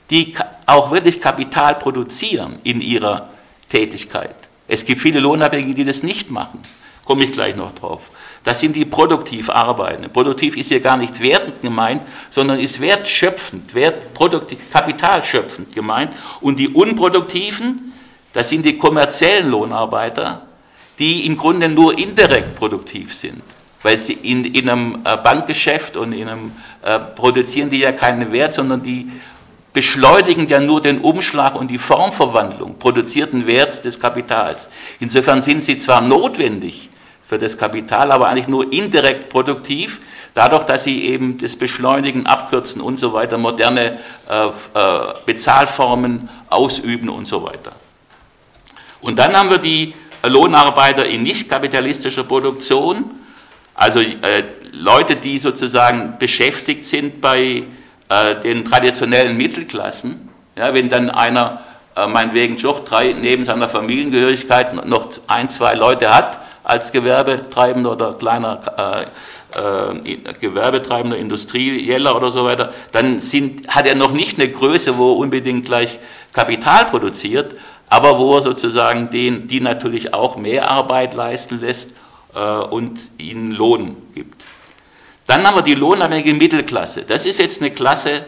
[0.09, 0.33] die
[0.65, 3.29] auch wirklich Kapital produzieren in ihrer
[3.69, 4.35] Tätigkeit.
[4.67, 6.59] Es gibt viele Lohnabhängige, die das nicht machen.
[7.03, 8.11] Komme ich gleich noch drauf.
[8.45, 10.11] Das sind die produktiv Arbeitenden.
[10.11, 16.13] Produktiv ist hier gar nicht wertend gemeint, sondern ist wertschöpfend, wert, produktiv, kapitalschöpfend gemeint.
[16.39, 17.93] Und die Unproduktiven,
[18.31, 20.45] das sind die kommerziellen Lohnarbeiter,
[20.99, 23.43] die im Grunde nur indirekt produktiv sind.
[23.83, 26.51] Weil sie in, in einem äh, Bankgeschäft und in einem
[26.83, 29.11] äh, produzieren die ja keinen Wert, sondern die
[29.73, 34.69] beschleunigen ja nur den Umschlag und die Formverwandlung produzierten Werts des Kapitals.
[34.99, 36.89] Insofern sind sie zwar notwendig
[37.25, 40.01] für das Kapital, aber eigentlich nur indirekt produktiv,
[40.33, 44.51] dadurch, dass sie eben das Beschleunigen, Abkürzen und so weiter, moderne äh, äh,
[45.25, 47.73] Bezahlformen ausüben und so weiter.
[49.01, 49.93] Und dann haben wir die
[50.25, 53.11] Lohnarbeiter in nicht kapitalistischer Produktion,
[53.75, 57.63] also äh, Leute, die sozusagen beschäftigt sind bei
[58.09, 60.29] äh, den traditionellen Mittelklassen.
[60.55, 61.61] Ja, wenn dann einer
[61.95, 68.13] äh, meinetwegen doch drei neben seiner Familiengehörigkeit noch ein, zwei Leute hat als Gewerbetreibender oder
[68.13, 69.05] kleiner
[69.53, 74.97] äh, äh, Gewerbetreibender, Industrieller oder so weiter, dann sind, hat er noch nicht eine Größe,
[74.97, 75.99] wo er unbedingt gleich
[76.31, 77.55] Kapital produziert,
[77.89, 81.93] aber wo er sozusagen den, die natürlich auch mehr Arbeit leisten lässt
[82.39, 84.43] und ihnen Lohn gibt.
[85.25, 87.03] Dann haben wir die lohnabhängige Mittelklasse.
[87.03, 88.25] Das ist jetzt eine Klasse,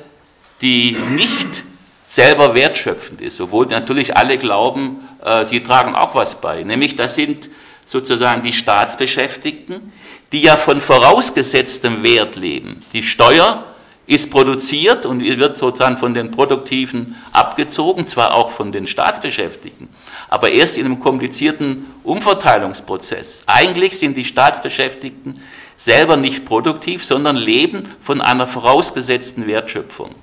[0.62, 1.64] die nicht
[2.08, 6.64] selber wertschöpfend ist, obwohl natürlich alle glauben, äh, sie tragen auch was bei.
[6.64, 7.50] Nämlich das sind
[7.86, 9.92] sozusagen die Staatsbeschäftigten,
[10.32, 12.80] die ja von vorausgesetztem Wert leben.
[12.94, 13.66] Die Steuer
[14.08, 19.90] ist produziert und wird sozusagen von den Produktiven abgezogen, zwar auch von den Staatsbeschäftigten,
[20.30, 23.44] aber erst in einem komplizierten Umverteilungsprozess.
[23.48, 25.42] Eigentlich sind die Staatsbeschäftigten
[25.78, 30.16] selber nicht produktiv, sondern leben von einer vorausgesetzten Wertschöpfung.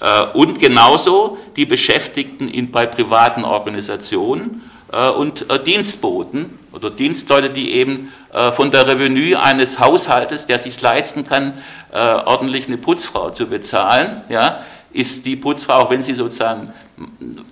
[0.00, 7.50] Äh, und genauso die Beschäftigten in, bei privaten Organisationen äh, und äh, Dienstboten oder Dienstleute,
[7.50, 8.12] die eben
[8.52, 11.54] von der Revenue eines Haushaltes, der sich leisten kann,
[11.90, 16.72] ordentlich eine Putzfrau zu bezahlen, ja, ist die Putzfrau, auch wenn sie sozusagen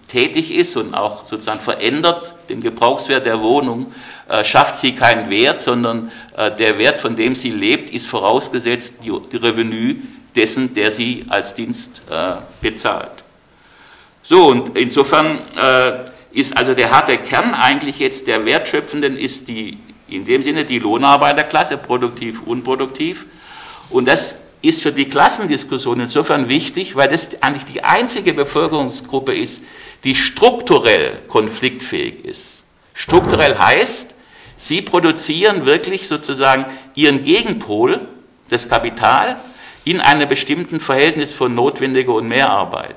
[0.08, 3.92] tätig ist und auch sozusagen verändert den Gebrauchswert der Wohnung,
[4.28, 8.96] äh, schafft sie keinen Wert, sondern äh, der Wert, von dem sie lebt, ist vorausgesetzt
[9.04, 9.96] die, die Revenue
[10.34, 13.24] dessen, der sie als Dienst äh, bezahlt.
[14.22, 15.38] So, und insofern
[16.32, 19.76] ist also der harte Kern eigentlich jetzt der Wertschöpfenden ist die,
[20.08, 23.26] in dem Sinne die Lohnarbeiterklasse, produktiv, unproduktiv.
[23.90, 29.62] Und das ist für die Klassendiskussion insofern wichtig, weil das eigentlich die einzige Bevölkerungsgruppe ist,
[30.04, 32.64] die strukturell konfliktfähig ist.
[32.94, 34.14] Strukturell heißt,
[34.56, 38.00] Sie produzieren wirklich sozusagen ihren Gegenpol,
[38.48, 39.40] das Kapital,
[39.84, 42.96] in einem bestimmten Verhältnis von notwendiger und Mehrarbeit.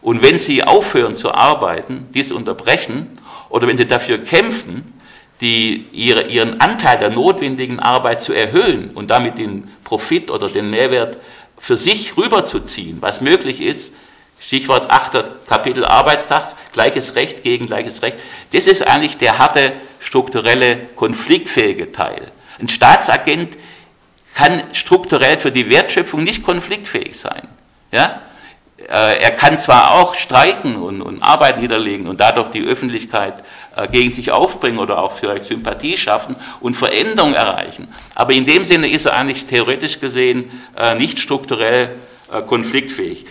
[0.00, 4.92] Und wenn Sie aufhören zu arbeiten, dies unterbrechen, oder wenn Sie dafür kämpfen,
[5.40, 10.70] die, ihre, ihren Anteil der notwendigen Arbeit zu erhöhen und damit den Profit oder den
[10.70, 11.18] Mehrwert
[11.58, 13.94] für sich rüberzuziehen, was möglich ist,
[14.38, 15.46] Stichwort 8.
[15.46, 18.18] Kapitel Arbeitstag, gleiches Recht gegen gleiches Recht.
[18.52, 22.30] Das ist eigentlich der harte, strukturelle, konfliktfähige Teil.
[22.60, 23.56] Ein Staatsagent
[24.34, 27.48] kann strukturell für die Wertschöpfung nicht konfliktfähig sein.
[27.90, 28.22] Ja?
[28.78, 33.42] Äh, er kann zwar auch streiken und, und, Arbeit niederlegen und dadurch die Öffentlichkeit
[33.74, 38.64] äh, gegen sich aufbringen oder auch vielleicht Sympathie schaffen und Veränderung erreichen, aber in dem
[38.64, 41.90] Sinne ist er eigentlich theoretisch gesehen äh, nicht strukturell
[42.48, 43.24] konfliktfähig.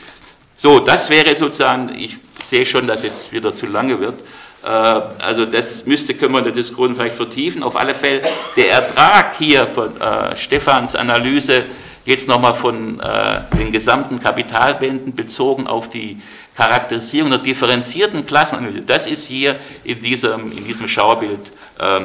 [0.55, 4.23] So, das wäre sozusagen, ich sehe schon, dass es wieder zu lange wird.
[4.63, 7.61] Also das müsste, können wir in der Diskussion vielleicht vertiefen.
[7.61, 8.21] Auf alle Fälle,
[8.55, 11.65] der Ertrag hier von äh, Stefans Analyse,
[12.05, 16.21] jetzt nochmal von äh, den gesamten Kapitalbänden bezogen auf die
[16.55, 21.41] Charakterisierung der differenzierten Klassenanalyse, das ist hier in diesem, in diesem Schaubild
[21.79, 22.01] äh,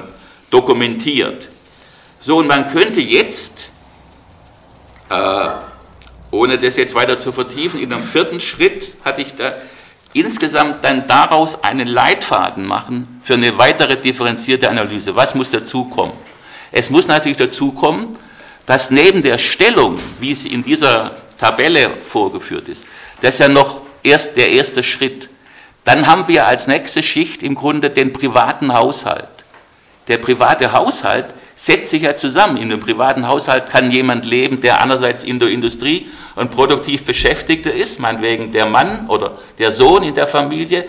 [0.51, 1.49] dokumentiert.
[2.19, 3.71] So, und man könnte jetzt
[5.11, 5.49] äh,
[6.31, 9.55] ohne das jetzt weiter zu vertiefen, in einem vierten Schritt hatte ich da
[10.13, 15.15] insgesamt dann daraus einen Leitfaden machen für eine weitere differenzierte Analyse.
[15.15, 16.15] Was muss dazukommen?
[16.73, 18.17] Es muss natürlich dazukommen,
[18.67, 22.85] dass neben der Stellung, wie sie in dieser Tabelle vorgeführt ist,
[23.21, 25.29] das ist ja noch erst der erste Schritt.
[25.85, 29.29] Dann haben wir als nächste Schicht im Grunde den privaten Haushalt.
[30.09, 32.57] Der private Haushalt setzt sich ja zusammen.
[32.57, 37.73] In einem privaten Haushalt kann jemand leben, der einerseits in der Industrie und produktiv Beschäftigter
[37.73, 40.87] ist, meinetwegen der Mann oder der Sohn in der Familie.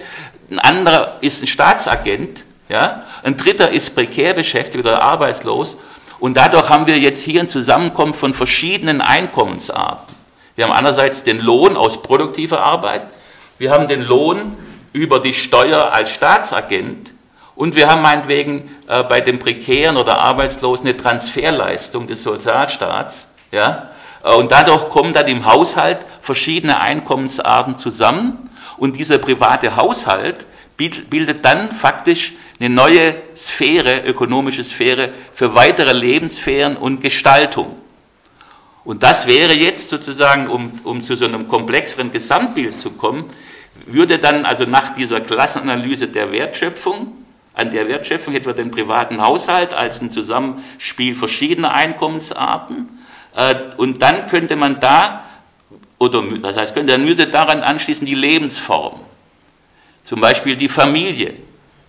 [0.49, 3.03] Ein anderer ist ein Staatsagent, ja?
[3.23, 5.77] ein dritter ist prekär beschäftigt oder arbeitslos.
[6.21, 10.15] Und dadurch haben wir jetzt hier ein Zusammenkommen von verschiedenen Einkommensarten.
[10.55, 13.07] Wir haben einerseits den Lohn aus produktiver Arbeit,
[13.57, 14.55] wir haben den Lohn
[14.93, 17.12] über die Steuer als Staatsagent
[17.55, 23.29] und wir haben meinetwegen äh, bei den Prekären oder Arbeitslosen eine Transferleistung des Sozialstaats.
[23.51, 23.89] Ja?
[24.23, 30.45] Äh, und dadurch kommen dann im Haushalt verschiedene Einkommensarten zusammen und dieser private Haushalt
[30.77, 37.76] bildet dann faktisch eine neue Sphäre, ökonomische Sphäre für weitere Lebenssphären und Gestaltung.
[38.84, 43.26] Und das wäre jetzt sozusagen, um, um zu so einem komplexeren Gesamtbild zu kommen,
[43.88, 47.13] würde dann also nach dieser Klassenanalyse der Wertschöpfung,
[47.56, 53.00] an der Wertschöpfung wir den privaten Haushalt als ein Zusammenspiel verschiedener Einkommensarten.
[53.36, 55.26] Äh, und dann könnte man da,
[55.97, 59.00] oder das heißt, dann würde daran anschließen die Lebensform.
[60.04, 61.34] Zum Beispiel die Familie,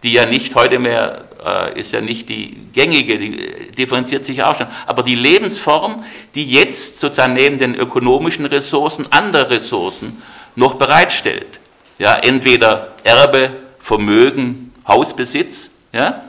[0.03, 4.57] die ja nicht heute mehr, äh, ist ja nicht die gängige, die differenziert sich auch
[4.57, 10.23] schon, aber die Lebensform, die jetzt sozusagen neben den ökonomischen Ressourcen andere Ressourcen
[10.57, 11.61] noch bereitstellt.
[11.99, 16.23] Ja, entweder Erbe, Vermögen, Hausbesitz, ja,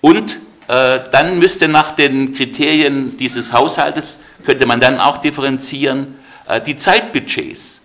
[0.00, 0.38] und
[0.68, 6.76] äh, dann müsste nach den Kriterien dieses Haushaltes, könnte man dann auch differenzieren, äh, die
[6.76, 7.80] Zeitbudgets.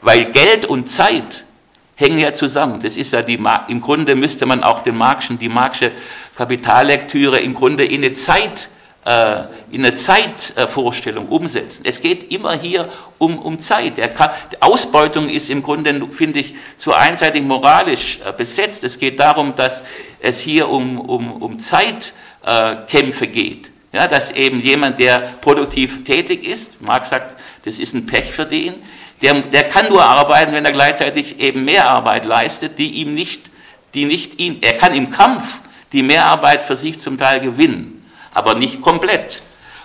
[0.00, 1.44] Weil Geld und Zeit
[1.96, 2.80] hängen ja zusammen.
[2.80, 5.92] Das ist ja die, im Grunde müsste man auch den Marxischen, die Marxische
[6.36, 8.68] Kapitallektüre im Grunde in eine Zeit,
[9.04, 11.84] äh, in eine Zeitvorstellung umsetzen.
[11.86, 13.96] Es geht immer hier um, um Zeit.
[14.14, 18.82] Kann, die Ausbeutung ist im Grunde, finde ich, zu einseitig moralisch äh, besetzt.
[18.84, 19.84] Es geht darum, dass
[20.20, 23.70] es hier um, um, um Zeitkämpfe geht.
[23.92, 28.44] Ja, dass eben jemand, der produktiv tätig ist, Marx sagt, das ist ein Pech für
[28.44, 28.74] den,
[29.22, 33.50] der, der kann nur arbeiten, wenn er gleichzeitig eben mehr Arbeit leistet, die ihm nicht,
[33.94, 35.60] die nicht ihn, er kann im Kampf
[35.92, 39.42] die Mehrarbeit für sich zum Teil gewinnen, aber nicht komplett.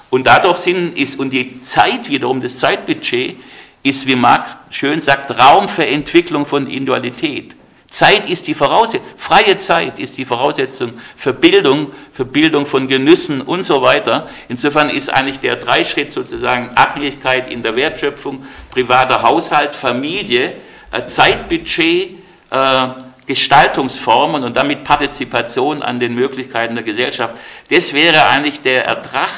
[0.10, 3.38] Und dadurch sind, ist, und die Zeit wiederum, das Zeitbudget,
[3.84, 7.56] ist, wie Marx schön sagt, Raum für Entwicklung von Individualität.
[7.90, 13.42] Zeit ist die Voraussetzung, freie Zeit ist die Voraussetzung für Bildung, für Bildung von Genüssen
[13.42, 14.30] und so weiter.
[14.48, 20.54] Insofern ist eigentlich der Dreischritt sozusagen Abhängigkeit in der Wertschöpfung, privater Haushalt, Familie,
[20.92, 22.20] äh, Zeitbudget,
[22.52, 22.88] äh,
[23.26, 27.38] Gestaltungsformen und damit Partizipation an den Möglichkeiten der Gesellschaft.
[27.72, 29.30] Das wäre eigentlich der Ertrag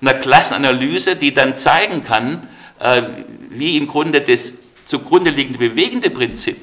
[0.00, 3.02] einer Klassenanalyse, die dann zeigen kann, äh,
[3.50, 4.52] wie im Grunde das
[4.84, 6.58] zugrunde liegende bewegende Prinzip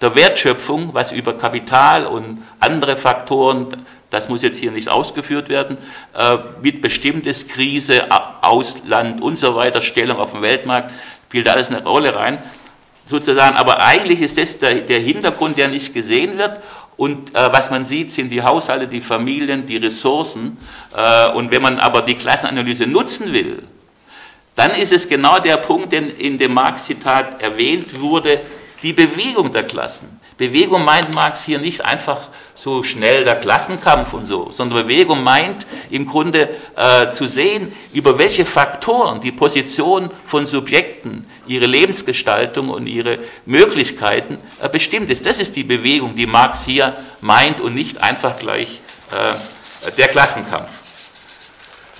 [0.00, 5.78] der Wertschöpfung, was über Kapital und andere Faktoren, das muss jetzt hier nicht ausgeführt werden,
[6.16, 8.06] äh, mit bestimmtes Krise,
[8.40, 10.90] Ausland und so weiter, Stellung auf dem Weltmarkt,
[11.28, 12.42] spielt alles eine Rolle rein.
[13.06, 16.60] Sozusagen, aber eigentlich ist das der, der Hintergrund, der nicht gesehen wird.
[16.96, 20.58] Und äh, was man sieht, sind die Haushalte, die Familien, die Ressourcen.
[20.96, 23.62] Äh, und wenn man aber die Klassenanalyse nutzen will,
[24.54, 28.40] dann ist es genau der Punkt, der in dem Marx-Zitat erwähnt wurde,
[28.82, 30.20] die Bewegung der Klassen.
[30.38, 35.66] Bewegung meint Marx hier nicht einfach so schnell der Klassenkampf und so, sondern Bewegung meint
[35.90, 42.86] im Grunde äh, zu sehen, über welche Faktoren die Position von Subjekten, ihre Lebensgestaltung und
[42.86, 45.26] ihre Möglichkeiten äh, bestimmt ist.
[45.26, 50.70] Das ist die Bewegung, die Marx hier meint und nicht einfach gleich äh, der Klassenkampf.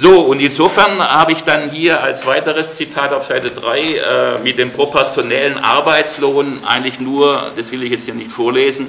[0.02, 4.56] So, und insofern habe ich dann hier als weiteres Zitat auf Seite 3 äh, mit
[4.56, 8.86] dem proportionellen Arbeitslohn eigentlich nur, das will ich jetzt hier nicht vorlesen,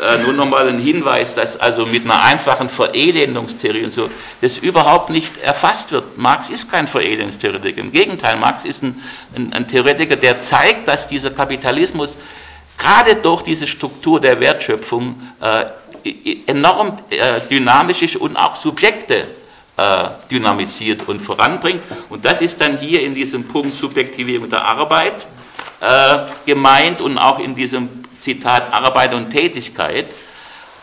[0.00, 4.08] äh, nur nochmal ein Hinweis, dass also mit einer einfachen Verelendungstheorie und so,
[4.40, 6.16] das überhaupt nicht erfasst wird.
[6.16, 9.02] Marx ist kein Verelendungstheoretiker, im Gegenteil, Marx ist ein,
[9.34, 12.16] ein, ein Theoretiker, der zeigt, dass dieser Kapitalismus
[12.78, 15.64] gerade durch diese Struktur der Wertschöpfung äh,
[16.46, 19.24] enorm äh, dynamisch ist und auch Subjekte
[20.30, 21.82] dynamisiert und voranbringt.
[22.08, 25.26] Und das ist dann hier in diesem Punkt Subjektivierung der Arbeit
[25.80, 30.06] äh, gemeint und auch in diesem Zitat Arbeit und Tätigkeit.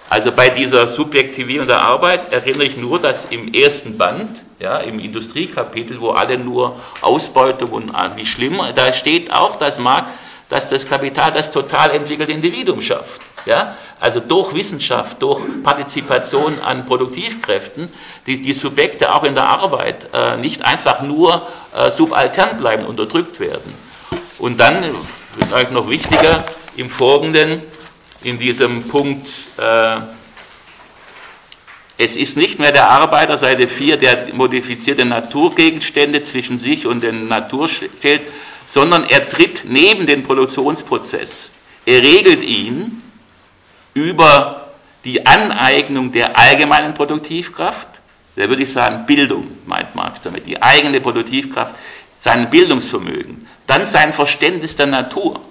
[0.10, 5.00] Also bei dieser Subjektivierung der Arbeit erinnere ich nur, dass im ersten Band, ja, im
[5.00, 10.08] Industriekapitel, wo alle nur Ausbeutung und äh, wie schlimm, da steht auch, dass, Marx,
[10.50, 13.22] dass das Kapital das total entwickelte Individuum schafft.
[13.46, 13.78] Ja?
[14.00, 17.90] Also durch Wissenschaft, durch Partizipation an Produktivkräften,
[18.26, 21.42] die, die Subjekte auch in der Arbeit äh, nicht einfach nur
[21.76, 23.74] äh, subaltern bleiben, unterdrückt werden.
[24.40, 24.84] Und dann,
[25.50, 26.44] vielleicht noch wichtiger,
[26.76, 27.62] im Folgenden,
[28.24, 29.98] in diesem Punkt, äh,
[31.98, 37.28] es ist nicht mehr der Arbeiter, Seite 4, der modifizierte Naturgegenstände zwischen sich und den
[37.28, 38.24] Natur stellt,
[38.66, 41.52] sondern er tritt neben den Produktionsprozess.
[41.86, 43.03] Er regelt ihn
[43.94, 44.72] über
[45.04, 48.02] die Aneignung der allgemeinen Produktivkraft,
[48.36, 51.76] Da würde ich sagen, Bildung, meint Marx damit, die eigene Produktivkraft,
[52.18, 55.42] sein Bildungsvermögen, dann sein Verständnis der Natur.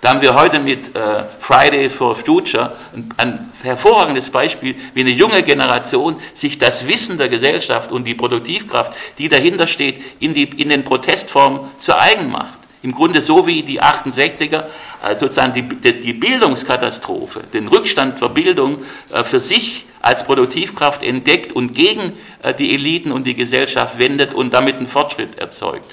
[0.00, 5.10] Da haben wir heute mit äh, Friday for Future ein, ein, hervorragendes Beispiel, wie eine
[5.10, 10.44] junge Generation sich das Wissen der Gesellschaft und die Produktivkraft, die dahinter steht, in, die,
[10.44, 12.58] in den Protestformen zu eigen macht.
[12.82, 14.64] Im Grunde so wie die 68er
[15.02, 18.78] äh, sozusagen die, die Bildungskatastrophe, den Rückstand der Bildung
[19.12, 24.32] äh, für sich als Produktivkraft entdeckt und gegen äh, die Eliten und die Gesellschaft wendet
[24.32, 25.84] und damit einen Fortschritt erzeugt.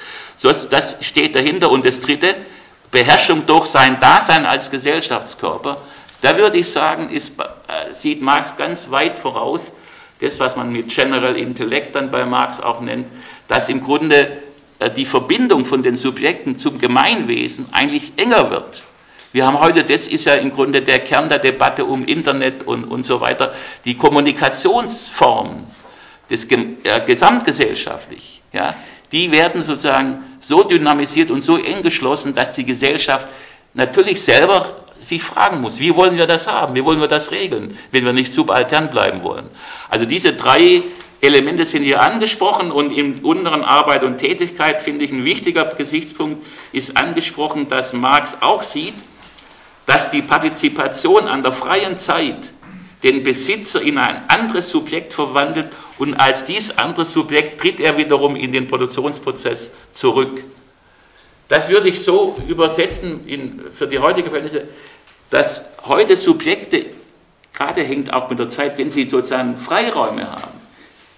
[0.69, 1.71] Das steht dahinter.
[1.71, 2.35] Und das Dritte,
[2.89, 5.81] Beherrschung durch sein Dasein als Gesellschaftskörper.
[6.21, 7.33] Da würde ich sagen, ist,
[7.91, 9.73] sieht Marx ganz weit voraus,
[10.19, 13.07] das, was man mit General Intellect dann bei Marx auch nennt,
[13.47, 14.37] dass im Grunde
[14.95, 18.83] die Verbindung von den Subjekten zum Gemeinwesen eigentlich enger wird.
[19.33, 22.85] Wir haben heute, das ist ja im Grunde der Kern der Debatte um Internet und,
[22.85, 23.53] und so weiter,
[23.85, 25.65] die Kommunikationsformen
[26.29, 26.57] des, äh,
[27.05, 28.73] gesamtgesellschaftlich, ja,
[29.11, 33.27] die werden sozusagen so dynamisiert und so eng geschlossen, dass die Gesellschaft
[33.73, 37.77] natürlich selber sich fragen muss, wie wollen wir das haben, wie wollen wir das regeln,
[37.91, 39.45] wenn wir nicht subaltern bleiben wollen.
[39.89, 40.83] Also diese drei
[41.19, 46.45] Elemente sind hier angesprochen und im unteren Arbeit und Tätigkeit finde ich ein wichtiger Gesichtspunkt
[46.71, 48.93] ist angesprochen, dass Marx auch sieht,
[49.87, 52.37] dass die Partizipation an der freien Zeit
[53.03, 58.35] den Besitzer in ein anderes Subjekt verwandelt und als dies andere Subjekt tritt er wiederum
[58.35, 60.43] in den Produktionsprozess zurück.
[61.47, 64.67] Das würde ich so übersetzen in, für die heutige Verhältnisse,
[65.29, 66.87] dass heute Subjekte,
[67.53, 70.56] gerade hängt auch mit der Zeit, wenn sie sozusagen Freiräume haben,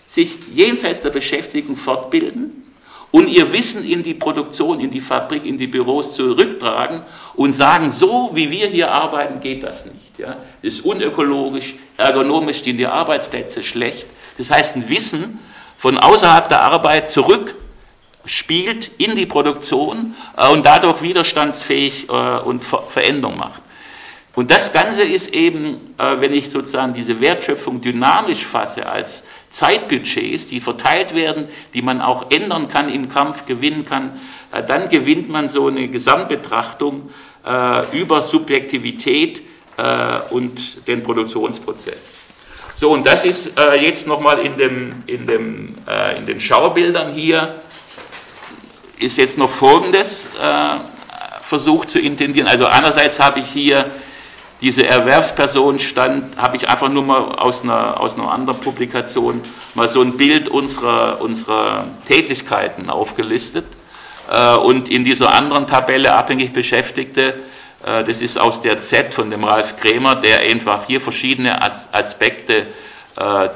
[0.09, 2.73] sich jenseits der Beschäftigung fortbilden
[3.11, 7.03] und ihr Wissen in die Produktion, in die Fabrik, in die Büros zurücktragen
[7.35, 10.17] und sagen, so wie wir hier arbeiten, geht das nicht.
[10.17, 10.37] Ja?
[10.63, 14.07] Das ist unökologisch, ergonomisch stehen die Arbeitsplätze schlecht.
[14.39, 15.37] Das heißt, ein Wissen
[15.77, 17.53] von außerhalb der Arbeit zurück
[18.25, 23.61] spielt in die Produktion äh, und dadurch widerstandsfähig äh, und Veränderung macht.
[24.35, 30.49] Und das Ganze ist eben, äh, wenn ich sozusagen diese Wertschöpfung dynamisch fasse als Zeitbudgets,
[30.49, 34.19] die verteilt werden, die man auch ändern kann im Kampf, gewinnen kann,
[34.51, 37.09] äh, dann gewinnt man so eine Gesamtbetrachtung
[37.45, 39.41] äh, über Subjektivität
[39.77, 39.83] äh,
[40.29, 42.17] und den Produktionsprozess.
[42.75, 45.77] So, und das ist jetzt nochmal in, dem, in, dem,
[46.17, 47.55] in den Schaubildern hier,
[48.99, 50.29] ist jetzt noch Folgendes
[51.41, 52.47] versucht zu intendieren.
[52.47, 53.91] Also einerseits habe ich hier
[54.61, 59.41] diese Erwerbsperson stand, habe ich einfach nur mal aus einer, aus einer anderen Publikation
[59.73, 63.65] mal so ein Bild unserer, unserer Tätigkeiten aufgelistet.
[64.29, 67.35] Äh, und in dieser anderen Tabelle abhängig Beschäftigte,
[67.85, 72.67] äh, das ist aus der Z von dem Ralf Krämer, der einfach hier verschiedene Aspekte
[73.15, 73.49] äh,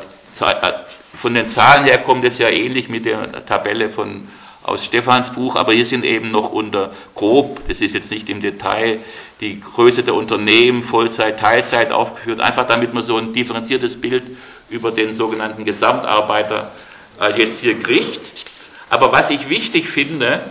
[1.16, 4.28] von den Zahlen her kommt es ja ähnlich mit der Tabelle von
[4.64, 8.39] aus Stefans Buch, aber hier sind eben noch unter grob, das ist jetzt nicht im
[8.39, 8.99] Detail,
[9.44, 14.24] die Größe der Unternehmen, Vollzeit, Teilzeit aufgeführt, einfach damit man so ein differenziertes Bild
[14.70, 16.72] über den sogenannten Gesamtarbeiter
[17.20, 18.46] äh, jetzt hier kriegt.
[18.89, 20.41] Aber was ich wichtig finde,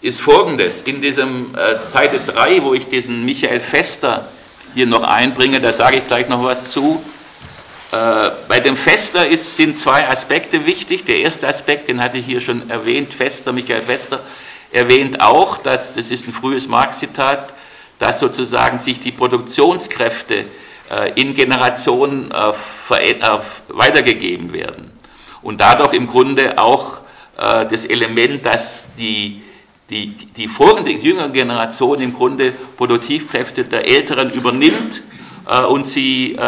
[0.00, 0.82] ist folgendes.
[0.82, 4.28] In diesem äh, Seite 3, wo ich diesen Michael Fester
[4.74, 7.00] hier noch einbringe, da sage ich gleich noch was zu,
[7.92, 11.04] äh, bei dem Fester ist, sind zwei Aspekte wichtig.
[11.04, 14.20] Der erste Aspekt, den hatte ich hier schon erwähnt, Fester, Michael Fester,
[14.72, 17.54] erwähnt auch, dass, das ist ein frühes Marx-Zitat,
[17.98, 20.46] dass sozusagen sich die Produktionskräfte
[20.90, 22.52] äh, in Generationen äh,
[23.68, 24.90] weitergegeben werden.
[25.42, 27.02] Und dadurch im Grunde auch
[27.34, 29.42] das Element, dass die,
[29.90, 35.02] die, die folgende jüngere Generation im Grunde Produktivkräfte der Älteren übernimmt
[35.46, 36.38] äh, und sie äh,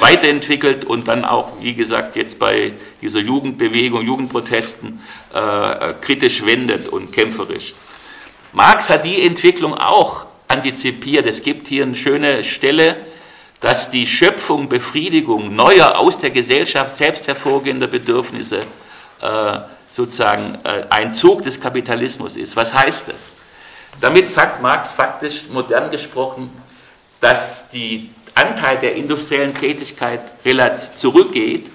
[0.00, 5.00] weiterentwickelt und dann auch, wie gesagt, jetzt bei dieser Jugendbewegung, Jugendprotesten
[5.32, 7.74] äh, kritisch wendet und kämpferisch.
[8.52, 11.26] Marx hat die Entwicklung auch antizipiert.
[11.26, 12.96] Es gibt hier eine schöne Stelle,
[13.60, 18.60] dass die Schöpfung, Befriedigung neuer aus der Gesellschaft selbst hervorgehender Bedürfnisse
[19.20, 19.58] äh,
[19.90, 22.56] sozusagen äh, ein Zug des Kapitalismus ist.
[22.56, 23.36] Was heißt das?
[24.00, 26.50] Damit sagt Marx faktisch, modern gesprochen,
[27.20, 30.20] dass die Anteil der industriellen Tätigkeit
[30.96, 31.70] zurückgeht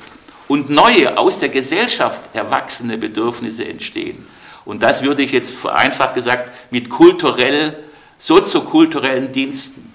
[0.47, 4.28] und neue, aus der Gesellschaft erwachsene Bedürfnisse entstehen.
[4.66, 7.84] Und das würde ich jetzt vereinfacht gesagt mit kulturell,
[8.18, 9.93] soziokulturellen Diensten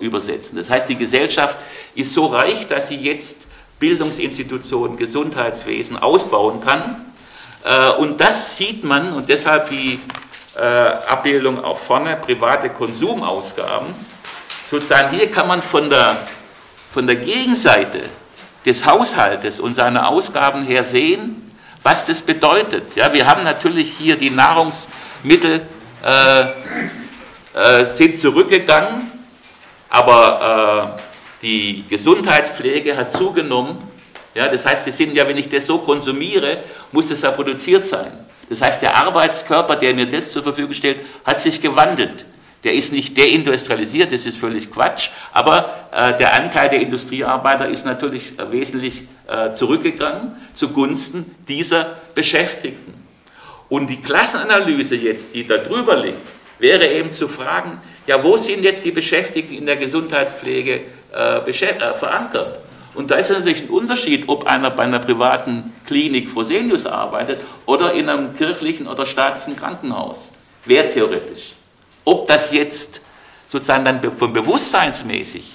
[0.00, 0.56] übersetzen.
[0.56, 1.58] Das heißt, die Gesellschaft
[1.94, 3.46] ist so reich, dass sie jetzt
[3.78, 7.12] Bildungsinstitutionen, Gesundheitswesen ausbauen kann.
[7.64, 10.00] Äh, und das sieht man, und deshalb die
[10.56, 13.86] äh, Abbildung auch vorne, private Konsumausgaben
[14.66, 16.16] sozusagen hier kann man von der,
[16.92, 18.02] von der Gegenseite
[18.64, 21.52] des Haushaltes und seiner Ausgaben her sehen,
[21.82, 22.96] was das bedeutet.
[22.96, 25.66] Ja, wir haben natürlich hier die Nahrungsmittel
[26.02, 26.44] äh,
[27.54, 29.10] äh, sind zurückgegangen,
[29.90, 31.02] aber äh,
[31.42, 33.78] die Gesundheitspflege hat zugenommen.
[34.34, 36.58] Ja, das heißt, sind ja, wenn ich das so konsumiere,
[36.90, 38.12] muss das ja produziert sein.
[38.48, 42.26] Das heißt, der Arbeitskörper, der mir das zur Verfügung stellt, hat sich gewandelt.
[42.64, 47.84] Der ist nicht deindustrialisiert, das ist völlig Quatsch, aber äh, der Anteil der Industriearbeiter ist
[47.84, 52.94] natürlich äh, wesentlich äh, zurückgegangen zugunsten dieser Beschäftigten.
[53.68, 58.62] Und die Klassenanalyse jetzt, die da drüber liegt, wäre eben zu fragen, ja, wo sind
[58.62, 60.80] jetzt die Beschäftigten in der Gesundheitspflege
[61.12, 62.60] äh, äh, verankert?
[62.94, 67.92] Und da ist natürlich ein Unterschied, ob einer bei einer privaten Klinik Fresenius arbeitet oder
[67.92, 70.32] in einem kirchlichen oder staatlichen Krankenhaus.
[70.64, 71.54] Wer theoretisch.
[72.04, 73.00] Ob das jetzt
[73.48, 75.52] sozusagen dann von bewusstseinsmäßig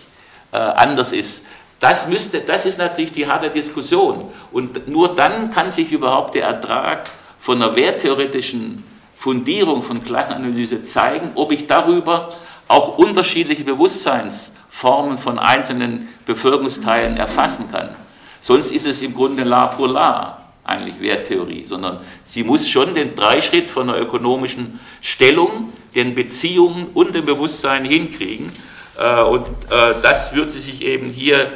[0.52, 1.44] äh, anders ist,
[1.80, 4.26] das, müsste, das ist natürlich die harte Diskussion.
[4.52, 8.84] Und nur dann kann sich überhaupt der Ertrag von einer werttheoretischen
[9.18, 12.30] Fundierung von Klassenanalyse zeigen, ob ich darüber
[12.68, 17.96] auch unterschiedliche Bewusstseinsformen von einzelnen Bevölkerungsteilen erfassen kann.
[18.42, 23.16] Sonst ist es im Grunde la pour la, eigentlich Werttheorie, sondern sie muss schon den
[23.16, 28.52] Dreischritt von der ökonomischen Stellung, den Beziehungen und dem Bewusstsein hinkriegen.
[28.98, 31.52] Äh, und äh, das wird sie sich eben hier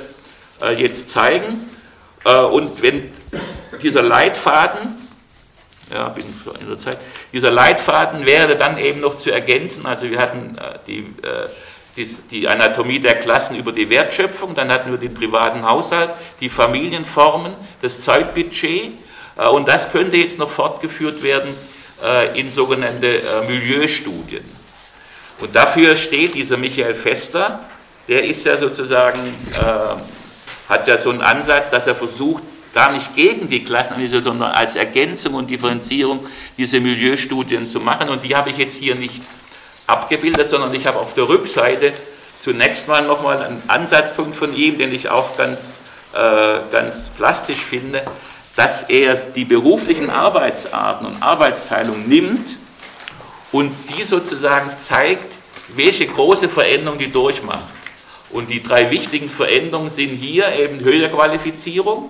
[0.61, 1.69] äh, jetzt zeigen.
[2.25, 3.11] Und wenn
[3.81, 4.97] dieser Leitfaden
[5.91, 6.23] ja, bin
[6.61, 6.97] in der Zeit.
[7.33, 9.85] Dieser Leitfaden wäre dann eben noch zu ergänzen.
[9.85, 10.55] Also wir hatten
[10.87, 11.05] die,
[11.97, 16.47] die, die, Anatomie der Klassen über die Wertschöpfung, dann hatten wir den privaten Haushalt, die
[16.47, 18.93] Familienformen, das Zeitbudget
[19.51, 21.53] und das könnte jetzt noch fortgeführt werden
[22.39, 24.43] in sogenannte äh, Milieustudien.
[25.39, 27.59] Und dafür steht dieser Michael Fester,
[28.07, 29.19] der ist ja sozusagen,
[29.53, 34.51] äh, hat ja so einen Ansatz, dass er versucht, gar nicht gegen die Klassenanalyse, sondern
[34.51, 36.25] als Ergänzung und Differenzierung
[36.57, 38.09] diese Milieustudien zu machen.
[38.09, 39.21] Und die habe ich jetzt hier nicht
[39.85, 41.93] abgebildet, sondern ich habe auf der Rückseite
[42.39, 45.81] zunächst mal nochmal einen Ansatzpunkt von ihm, den ich auch ganz,
[46.13, 48.01] äh, ganz plastisch finde,
[48.55, 52.57] dass er die beruflichen Arbeitsarten und Arbeitsteilung nimmt
[53.51, 55.37] und die sozusagen zeigt,
[55.75, 57.65] welche große Veränderung die durchmacht.
[58.29, 62.09] Und die drei wichtigen Veränderungen sind hier eben höhere Qualifizierung,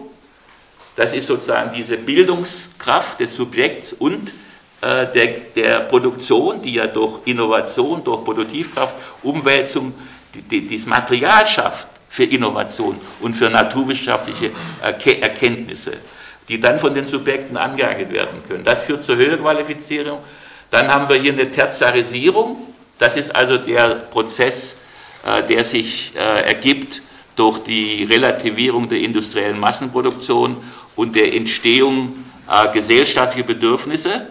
[0.96, 4.32] das ist sozusagen diese Bildungskraft des Subjekts und
[4.82, 9.94] äh, der, der, Produktion, die ja durch Innovation, durch Produktivkraft, Umwälzung
[10.50, 15.94] das Material schafft für Innovation und für naturwissenschaftliche Erkenntnisse,
[16.48, 18.64] die dann von den Subjekten angeeignet werden können.
[18.64, 20.20] Das führt zur Höherqualifizierung.
[20.70, 22.58] Dann haben wir hier eine Tertiarisierung.
[22.98, 24.78] Das ist also der Prozess,
[25.26, 27.02] äh, der sich äh, ergibt
[27.36, 30.58] durch die Relativierung der industriellen Massenproduktion
[30.96, 34.28] und der Entstehung äh, gesellschaftlicher Bedürfnisse.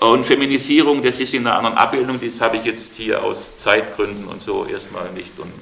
[0.00, 4.26] Und Feminisierung, das ist in einer anderen Abbildung, das habe ich jetzt hier aus Zeitgründen
[4.26, 5.52] und so erstmal nicht und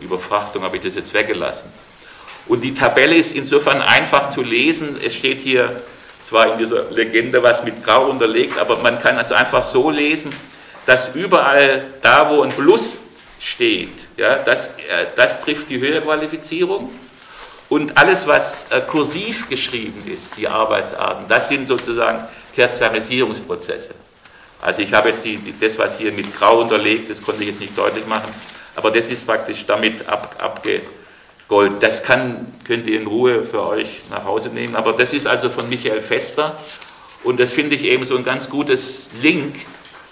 [0.00, 1.68] Überfrachtung habe ich das jetzt weggelassen.
[2.48, 4.98] Und die Tabelle ist insofern einfach zu lesen.
[5.04, 5.80] Es steht hier
[6.20, 10.34] zwar in dieser Legende was mit Grau unterlegt, aber man kann es einfach so lesen,
[10.86, 13.02] dass überall da, wo ein Plus
[13.38, 16.90] steht, ja, das, äh, das trifft die Höherqualifizierung.
[17.68, 23.94] Und alles, was äh, kursiv geschrieben ist, die Arbeitsarten, das sind sozusagen Tertiarisierungsprozesse.
[24.60, 27.50] Also ich habe jetzt die, die, das, was hier mit Grau unterlegt, das konnte ich
[27.50, 28.32] jetzt nicht deutlich machen,
[28.74, 30.36] aber das ist praktisch damit ab,
[31.48, 31.80] abgegolten.
[31.80, 35.48] Das kann, könnt ihr in Ruhe für euch nach Hause nehmen, aber das ist also
[35.48, 36.56] von Michael Fester
[37.24, 39.56] und das finde ich eben so ein ganz gutes Link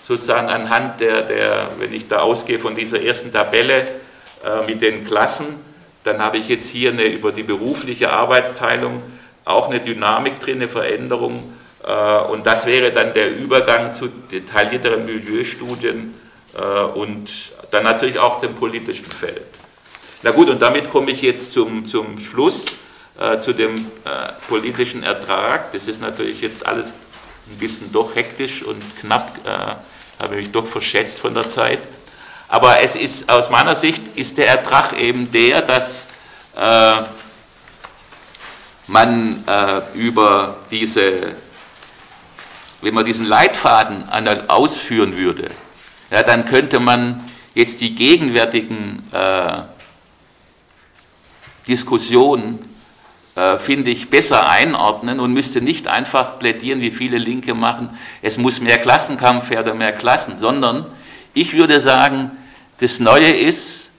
[0.02, 3.82] sozusagen anhand der, der wenn ich da ausgehe von dieser ersten Tabelle
[4.44, 5.46] äh, mit den Klassen,
[6.04, 9.02] dann habe ich jetzt hier eine, über die berufliche Arbeitsteilung
[9.44, 11.52] auch eine Dynamik drin, eine Veränderung.
[11.84, 16.14] Äh, und das wäre dann der Übergang zu detaillierteren Milieustudien
[16.56, 17.28] äh, und
[17.72, 19.42] dann natürlich auch dem politischen Feld.
[20.22, 22.64] Na gut, und damit komme ich jetzt zum, zum Schluss,
[23.18, 23.74] äh, zu dem
[24.48, 25.72] politischen Ertrag.
[25.72, 29.38] Das ist natürlich jetzt alles ein bisschen doch hektisch und knapp,
[30.18, 31.78] habe mich doch verschätzt von der Zeit.
[32.48, 36.06] Aber es ist aus meiner Sicht ist der Ertrag eben der, dass
[36.56, 37.02] äh,
[38.86, 41.34] man äh, über diese,
[42.82, 44.08] wenn man diesen Leitfaden
[44.48, 45.48] ausführen würde,
[46.10, 49.62] ja, dann könnte man jetzt die gegenwärtigen äh,
[51.68, 52.58] Diskussionen,
[53.34, 57.90] äh, finde ich, besser einordnen und müsste nicht einfach plädieren, wie viele Linke machen,
[58.22, 60.86] es muss mehr Klassenkampf her oder mehr Klassen, sondern
[61.34, 62.30] ich würde sagen,
[62.78, 63.92] das Neue ist,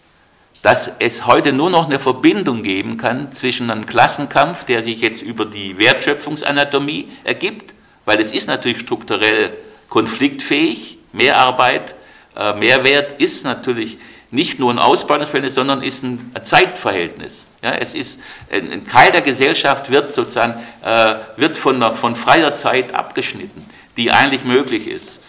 [0.61, 5.21] dass es heute nur noch eine Verbindung geben kann zwischen einem Klassenkampf, der sich jetzt
[5.21, 7.73] über die Wertschöpfungsanatomie ergibt,
[8.05, 9.55] weil es ist natürlich strukturell
[9.87, 11.95] konfliktfähig, Mehrarbeit,
[12.35, 13.97] äh, Mehrwert ist natürlich
[14.29, 17.47] nicht nur ein Ausbeutungsverhältnis, sondern ist ein Zeitverhältnis.
[17.63, 18.19] Ja, es ist,
[18.51, 23.65] ein Teil der Gesellschaft wird sozusagen, äh, wird von, von freier Zeit abgeschnitten,
[23.95, 25.21] die eigentlich möglich ist.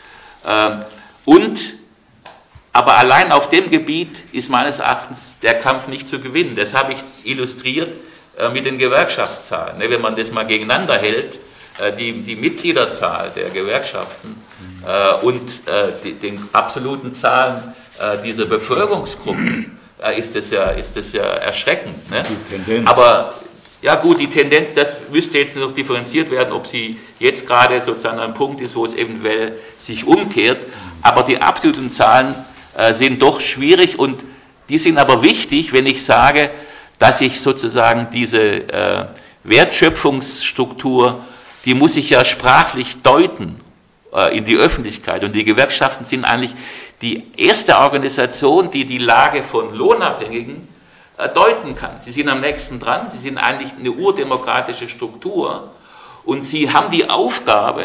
[0.47, 0.83] Ähm,
[1.25, 1.75] und,
[2.73, 6.57] aber allein auf dem Gebiet ist meines Erachtens der Kampf nicht zu gewinnen.
[6.57, 7.97] Das habe ich illustriert
[8.37, 9.79] äh, mit den Gewerkschaftszahlen.
[9.79, 11.39] Ne, wenn man das mal gegeneinander hält,
[11.79, 14.43] äh, die, die Mitgliederzahl der Gewerkschaften
[14.85, 21.15] äh, und äh, die, den absoluten Zahlen äh, dieser Bevölkerungsgruppen äh, ist das ja, ist
[21.15, 22.11] ja erschreckend.
[22.11, 22.23] Ne?
[22.29, 22.89] Die Tendenz.
[22.89, 23.35] Aber
[23.81, 28.19] ja gut, die Tendenz, das müsste jetzt noch differenziert werden, ob sie jetzt gerade sozusagen
[28.19, 30.67] ein Punkt ist, wo es eventuell sich umkehrt.
[31.03, 32.35] Aber die absoluten Zahlen
[32.77, 34.25] äh, sind doch schwierig und
[34.69, 36.51] die sind aber wichtig, wenn ich sage,
[36.99, 39.05] dass ich sozusagen diese äh,
[39.45, 41.25] Wertschöpfungsstruktur,
[41.65, 43.57] die muss ich ja sprachlich deuten
[44.13, 45.23] äh, in die Öffentlichkeit.
[45.23, 46.55] Und die Gewerkschaften sind eigentlich
[47.01, 50.69] die erste Organisation, die die Lage von Lohnabhängigen
[51.17, 52.01] äh, deuten kann.
[52.01, 55.71] Sie sind am nächsten dran, sie sind eigentlich eine urdemokratische Struktur
[56.25, 57.83] und sie haben die Aufgabe,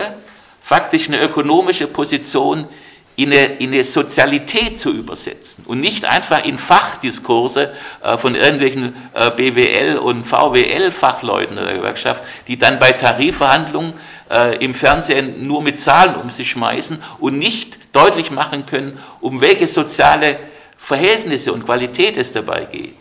[0.62, 2.68] faktisch eine ökonomische Position
[3.16, 8.96] in eine, in eine Sozialität zu übersetzen und nicht einfach in Fachdiskurse äh, von irgendwelchen
[9.14, 13.94] äh, BWL- und VWL-Fachleuten der Gewerkschaft, die dann bei Tarifverhandlungen
[14.30, 19.42] äh, im Fernsehen nur mit Zahlen um sich schmeißen und nicht deutlich machen können, um
[19.42, 20.40] welche soziale
[20.78, 22.98] Verhältnisse und Qualität es dabei geht.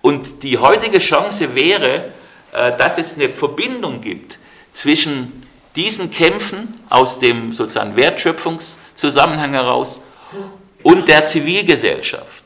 [0.00, 2.12] Und die heutige Chance wäre,
[2.52, 4.38] äh, dass es eine Verbindung gibt
[4.72, 5.32] zwischen
[5.74, 10.00] diesen Kämpfen aus dem sozusagen Wertschöpfungszusammenhang heraus
[10.82, 12.44] und der Zivilgesellschaft.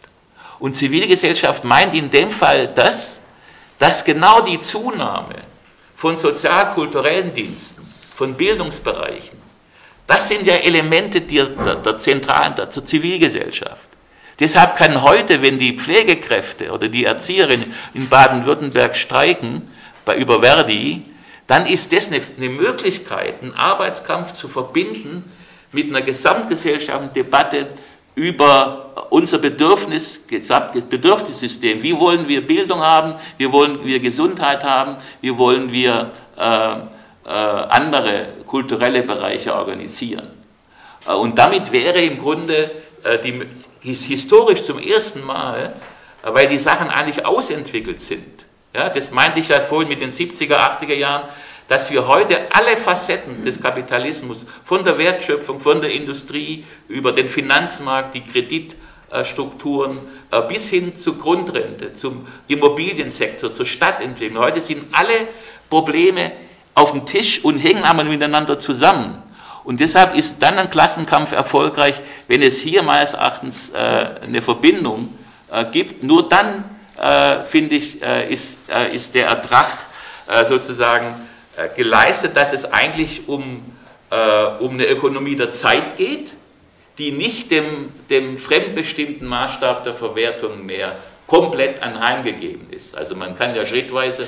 [0.59, 3.21] Und Zivilgesellschaft meint in dem Fall das,
[3.79, 5.37] dass genau die Zunahme
[5.97, 9.39] von sozialkulturellen Diensten, von Bildungsbereichen,
[10.07, 13.89] das sind ja Elemente der, der, der zentralen, der, der Zivilgesellschaft.
[14.41, 19.71] Deshalb kann heute, wenn die Pflegekräfte oder die Erzieherinnen in Baden-Württemberg streiken
[20.05, 21.03] bei über Verdi,
[21.47, 25.31] dann ist das eine, eine, Möglichkeit, einen Arbeitskampf zu verbinden
[25.71, 27.69] mit einer gesamtgesellschaftlichen Debatte
[28.15, 31.83] über unser Bedürfnis, gesamtes Bedürfnissystem.
[31.83, 33.15] Wie wollen wir Bildung haben?
[33.39, 34.97] Wie wollen wir Gesundheit haben?
[35.21, 36.75] Wie wollen wir äh,
[37.25, 40.43] andere kulturelle Bereiche organisieren.
[41.07, 42.71] Äh, und damit wäre im Grunde
[43.03, 43.43] äh, die,
[43.81, 45.75] historisch zum ersten Mal,
[46.23, 48.47] weil die Sachen eigentlich ausentwickelt sind.
[48.75, 51.29] Ja, das meinte ich ja vorhin mit den 70er, 80er Jahren,
[51.69, 57.29] dass wir heute alle Facetten des Kapitalismus, von der Wertschöpfung, von der Industrie, über den
[57.29, 59.99] Finanzmarkt, die Kreditstrukturen,
[60.49, 64.43] bis hin zur Grundrente, zum Immobiliensektor, zur Stadtentwicklung.
[64.43, 65.29] Heute sind alle
[65.69, 66.33] Probleme
[66.75, 69.23] auf dem Tisch und hängen aber miteinander zusammen.
[69.65, 71.95] Und deshalb ist dann ein Klassenkampf erfolgreich,
[72.27, 75.17] wenn es hier meines Erachtens äh, eine Verbindung
[75.51, 76.03] äh, gibt.
[76.03, 76.65] Nur dann,
[76.99, 79.69] äh, finde ich, äh, ist, äh, ist der Ertrag
[80.27, 81.29] äh, sozusagen
[81.77, 83.63] geleistet, dass es eigentlich um,
[84.09, 86.33] um eine Ökonomie der Zeit geht,
[86.97, 90.97] die nicht dem, dem fremdbestimmten Maßstab der Verwertung mehr
[91.27, 92.97] komplett anheimgegeben ist.
[92.97, 94.27] Also man kann ja schrittweise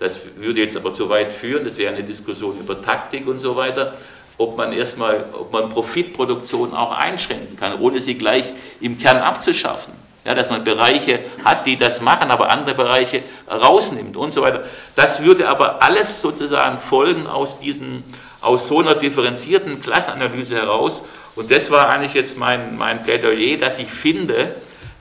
[0.00, 3.54] das würde jetzt aber zu weit führen, das wäre eine Diskussion über Taktik und so
[3.54, 3.94] weiter,
[4.38, 9.92] ob man erstmal, ob man Profitproduktion auch einschränken kann, ohne sie gleich im Kern abzuschaffen.
[10.24, 14.64] Ja, dass man Bereiche hat, die das machen, aber andere Bereiche rausnimmt und so weiter.
[14.94, 18.04] Das würde aber alles sozusagen folgen aus, diesen,
[18.42, 21.02] aus so einer differenzierten Klassenanalyse heraus.
[21.36, 24.56] Und das war eigentlich jetzt mein, mein Plädoyer, dass ich finde,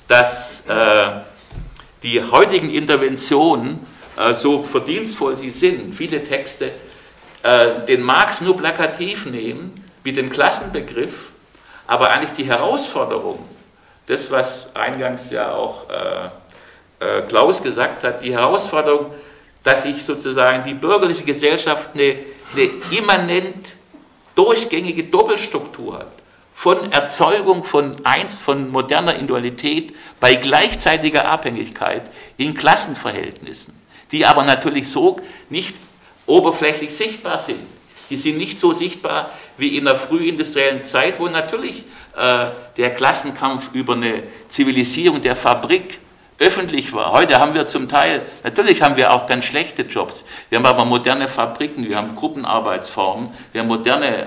[0.07, 1.09] dass äh,
[2.03, 3.85] die heutigen Interventionen
[4.33, 6.71] so verdienstvoll sie sind, viele Texte,
[7.43, 11.31] äh, den Markt nur plakativ nehmen mit dem Klassenbegriff,
[11.87, 13.39] aber eigentlich die Herausforderung,
[14.07, 19.13] das, was eingangs ja auch äh, Klaus gesagt hat, die Herausforderung,
[19.63, 22.15] dass sich sozusagen die bürgerliche Gesellschaft eine,
[22.53, 23.75] eine immanent
[24.35, 26.11] durchgängige Doppelstruktur hat
[26.53, 33.79] von Erzeugung von, eins, von moderner Individualität bei gleichzeitiger Abhängigkeit in Klassenverhältnissen
[34.11, 35.17] die aber natürlich so
[35.49, 35.75] nicht
[36.25, 37.59] oberflächlich sichtbar sind.
[38.09, 41.83] Die sind nicht so sichtbar wie in der frühindustriellen Zeit, wo natürlich
[42.17, 42.47] äh,
[42.77, 45.99] der Klassenkampf über eine Zivilisierung der Fabrik
[46.39, 47.11] öffentlich war.
[47.11, 50.23] Heute haben wir zum Teil, natürlich haben wir auch ganz schlechte Jobs.
[50.49, 54.25] Wir haben aber moderne Fabriken, wir haben Gruppenarbeitsformen, wir haben moderne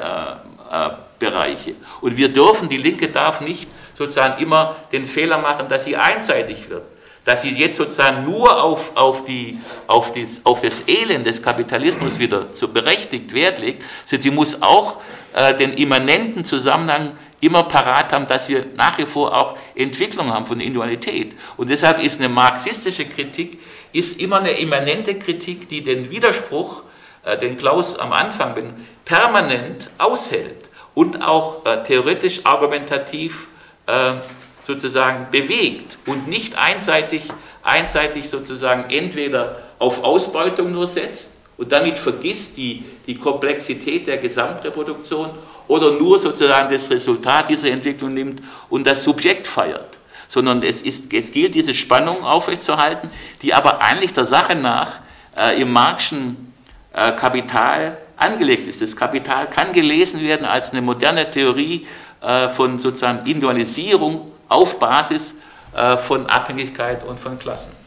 [0.70, 1.74] äh, äh, Bereiche.
[2.00, 6.68] Und wir dürfen, die Linke darf nicht sozusagen immer den Fehler machen, dass sie einseitig
[6.68, 6.84] wird
[7.24, 12.18] dass sie jetzt sozusagen nur auf, auf, die, auf, das, auf das Elend des Kapitalismus
[12.18, 14.98] wieder so berechtigt Wert legt, sie muss auch
[15.34, 20.46] äh, den immanenten Zusammenhang immer parat haben, dass wir nach wie vor auch Entwicklung haben
[20.46, 21.34] von Individualität.
[21.56, 23.58] Und deshalb ist eine marxistische Kritik
[23.92, 26.82] ist immer eine immanente Kritik, die den Widerspruch,
[27.24, 28.72] äh, den Klaus am Anfang bin,
[29.04, 33.48] permanent aushält und auch äh, theoretisch argumentativ
[33.86, 34.14] äh,
[34.62, 37.22] sozusagen bewegt und nicht einseitig,
[37.62, 45.30] einseitig sozusagen entweder auf Ausbeutung nur setzt und damit vergisst die, die Komplexität der Gesamtreproduktion
[45.68, 49.98] oder nur sozusagen das Resultat dieser Entwicklung nimmt und das Subjekt feiert.
[50.28, 53.10] Sondern es, ist, es gilt, diese Spannung aufrechtzuerhalten,
[53.42, 55.00] die aber eigentlich der Sache nach
[55.38, 56.52] äh, im Marxischen
[56.94, 58.80] äh, Kapital angelegt ist.
[58.80, 61.86] Das Kapital kann gelesen werden als eine moderne Theorie
[62.22, 65.34] äh, von sozusagen Individualisierung auf Basis
[65.74, 67.81] äh, von Abhängigkeit und von Klassen.